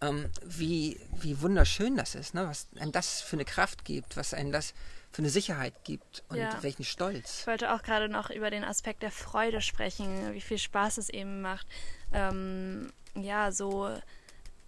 Ähm, 0.01 0.29
wie, 0.43 0.99
wie 1.21 1.41
wunderschön 1.41 1.95
das 1.95 2.15
ist, 2.15 2.33
ne? 2.33 2.47
was 2.47 2.67
einem 2.77 2.91
das 2.91 3.21
für 3.21 3.37
eine 3.37 3.45
Kraft 3.45 3.85
gibt, 3.85 4.17
was 4.17 4.33
einem 4.33 4.51
das 4.51 4.73
für 5.11 5.21
eine 5.21 5.29
Sicherheit 5.29 5.73
gibt 5.83 6.23
und 6.29 6.37
ja. 6.37 6.57
welchen 6.61 6.83
Stolz. 6.83 7.41
Ich 7.41 7.47
wollte 7.47 7.73
auch 7.73 7.83
gerade 7.83 8.09
noch 8.09 8.29
über 8.29 8.49
den 8.49 8.63
Aspekt 8.63 9.03
der 9.03 9.11
Freude 9.11 9.61
sprechen, 9.61 10.33
wie 10.33 10.41
viel 10.41 10.57
Spaß 10.57 10.97
es 10.97 11.09
eben 11.09 11.41
macht, 11.41 11.67
ähm, 12.13 12.91
ja, 13.15 13.51
so, 13.51 13.95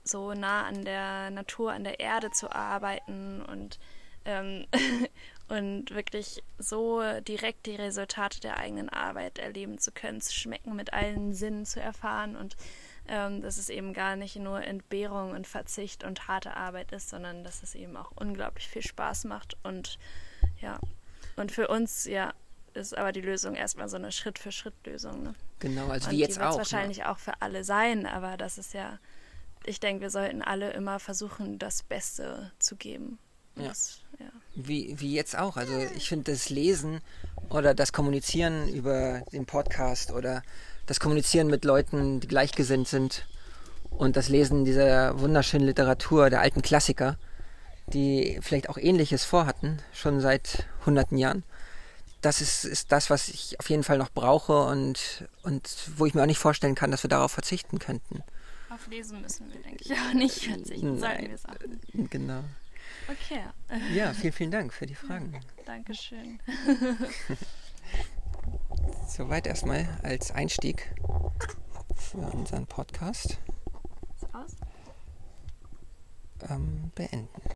so 0.04 0.34
nah 0.34 0.66
an 0.66 0.86
der 0.86 1.32
Natur, 1.32 1.74
an 1.74 1.84
der 1.84 2.00
Erde 2.00 2.30
zu 2.32 2.52
arbeiten 2.52 3.42
und 3.42 3.80
ähm, 4.26 4.66
und 5.54 5.92
wirklich 5.92 6.44
so 6.58 7.02
direkt 7.22 7.68
die 7.68 7.76
Resultate 7.76 8.40
der 8.40 8.58
eigenen 8.58 8.90
Arbeit 8.90 9.38
erleben 9.38 9.78
zu 9.78 9.92
können, 9.92 10.20
zu 10.20 10.34
schmecken, 10.34 10.76
mit 10.76 10.94
allen 10.94 11.34
Sinnen 11.34 11.66
zu 11.66 11.80
erfahren 11.80 12.36
und 12.36 12.56
ähm, 13.08 13.42
dass 13.42 13.58
es 13.58 13.70
eben 13.70 13.94
gar 13.94 14.16
nicht 14.16 14.38
nur 14.38 14.64
Entbehrung 14.64 15.32
und 15.32 15.46
Verzicht 15.46 16.04
und 16.04 16.28
harte 16.28 16.56
Arbeit 16.56 16.92
ist, 16.92 17.10
sondern 17.10 17.44
dass 17.44 17.62
es 17.62 17.76
eben 17.76 17.98
auch 17.98 18.12
unglaublich 18.16 18.68
viel 18.68 18.82
Spaß 18.82 19.26
macht 19.26 19.58
und 19.64 20.00
ja, 20.60 20.80
und 21.36 21.52
für 21.52 21.68
uns, 21.68 22.06
ja, 22.06 22.34
ist 22.74 22.98
aber 22.98 23.12
die 23.12 23.22
Lösung 23.22 23.56
erstmal 23.56 23.90
so 23.90 23.98
eine 23.98 24.12
Schritt-für-Schritt-Lösung. 24.12 25.24
Ne? 25.24 25.36
Genau, 25.60 25.88
also 25.90 26.08
und 26.08 26.16
wie 26.16 26.20
jetzt 26.20 26.38
die 26.38 26.42
auch. 26.42 26.52
Ne? 26.52 26.58
wahrscheinlich 26.58 27.00
ne? 27.00 27.10
auch 27.10 27.20
für 27.20 27.42
alle 27.42 27.64
sein, 27.64 28.06
aber 28.06 28.38
das 28.38 28.58
ist 28.58 28.74
ja, 28.74 29.00
ich 29.66 29.80
denke, 29.80 30.02
wir 30.02 30.10
sollten 30.10 30.42
alle 30.42 30.72
immer 30.72 31.00
versuchen, 31.00 31.60
das 31.60 31.84
Beste 31.84 32.52
zu 32.60 32.76
geben. 32.76 33.20
Ja. 33.56 33.68
Das, 33.68 34.02
ja. 34.20 34.32
Wie, 34.56 34.96
wie 35.00 35.14
jetzt 35.14 35.38
auch. 35.38 35.58
Also 35.58 35.74
ich 35.96 36.10
finde 36.10 36.32
das 36.32 36.50
Lesen 36.50 37.02
oder 37.50 37.74
das 37.74 37.92
Kommunizieren 37.92 38.68
über 38.70 39.22
den 39.32 39.46
Podcast 39.46 40.12
oder 40.12 40.44
das 40.86 41.00
Kommunizieren 41.00 41.48
mit 41.48 41.66
Leuten, 41.66 42.20
die 42.20 42.28
gleichgesinnt 42.28 42.88
sind 42.88 43.26
und 43.90 44.16
das 44.16 44.30
Lesen 44.30 44.66
dieser 44.66 45.20
wunderschönen 45.20 45.66
Literatur, 45.66 46.30
der 46.30 46.42
alten 46.42 46.62
Klassiker, 46.62 47.18
die 47.88 48.40
vielleicht 48.42 48.70
auch 48.70 48.78
Ähnliches 48.78 49.24
vorhatten, 49.24 49.80
schon 49.94 50.20
seit 50.20 50.68
hunderten 50.86 51.18
Jahren. 51.18 51.44
Das 52.22 52.40
ist, 52.40 52.64
ist 52.64 52.92
das, 52.92 53.10
was 53.10 53.28
ich 53.28 53.60
auf 53.60 53.70
jeden 53.70 53.84
Fall 53.84 53.98
noch 53.98 54.10
brauche 54.10 54.64
und, 54.66 55.28
und 55.44 55.70
wo 55.98 56.06
ich 56.06 56.14
mir 56.14 56.22
auch 56.22 56.28
nicht 56.28 56.38
vorstellen 56.40 56.76
kann, 56.76 56.92
dass 56.92 57.04
wir 57.04 57.10
darauf 57.10 57.32
verzichten 57.32 57.80
könnten. 57.80 58.24
Auf 58.70 58.88
Lesen 58.88 59.22
müssen 59.22 59.52
wir, 59.52 59.62
denke 59.62 59.84
ich, 59.84 59.92
auch 59.92 60.14
nicht 60.14 60.46
verzichten, 60.46 61.00
Nein, 61.00 61.28
wir 61.28 61.36
es 61.36 61.46
auch. 61.46 61.54
Genau. 62.10 62.44
Okay. 63.08 63.44
Ja, 63.94 64.14
vielen, 64.14 64.34
vielen 64.34 64.52
Dank 64.52 64.74
für 64.74 64.86
die 64.86 64.96
Fragen. 64.96 65.40
Dankeschön. 65.66 66.40
Soweit 69.08 69.46
erstmal 69.48 69.88
als 70.04 70.32
Einstieg 70.32 70.94
für 71.96 72.18
unseren 72.18 72.66
Podcast. 72.66 73.40
Aus? 74.32 74.56
Ähm, 76.50 76.92
beenden. 76.96 77.30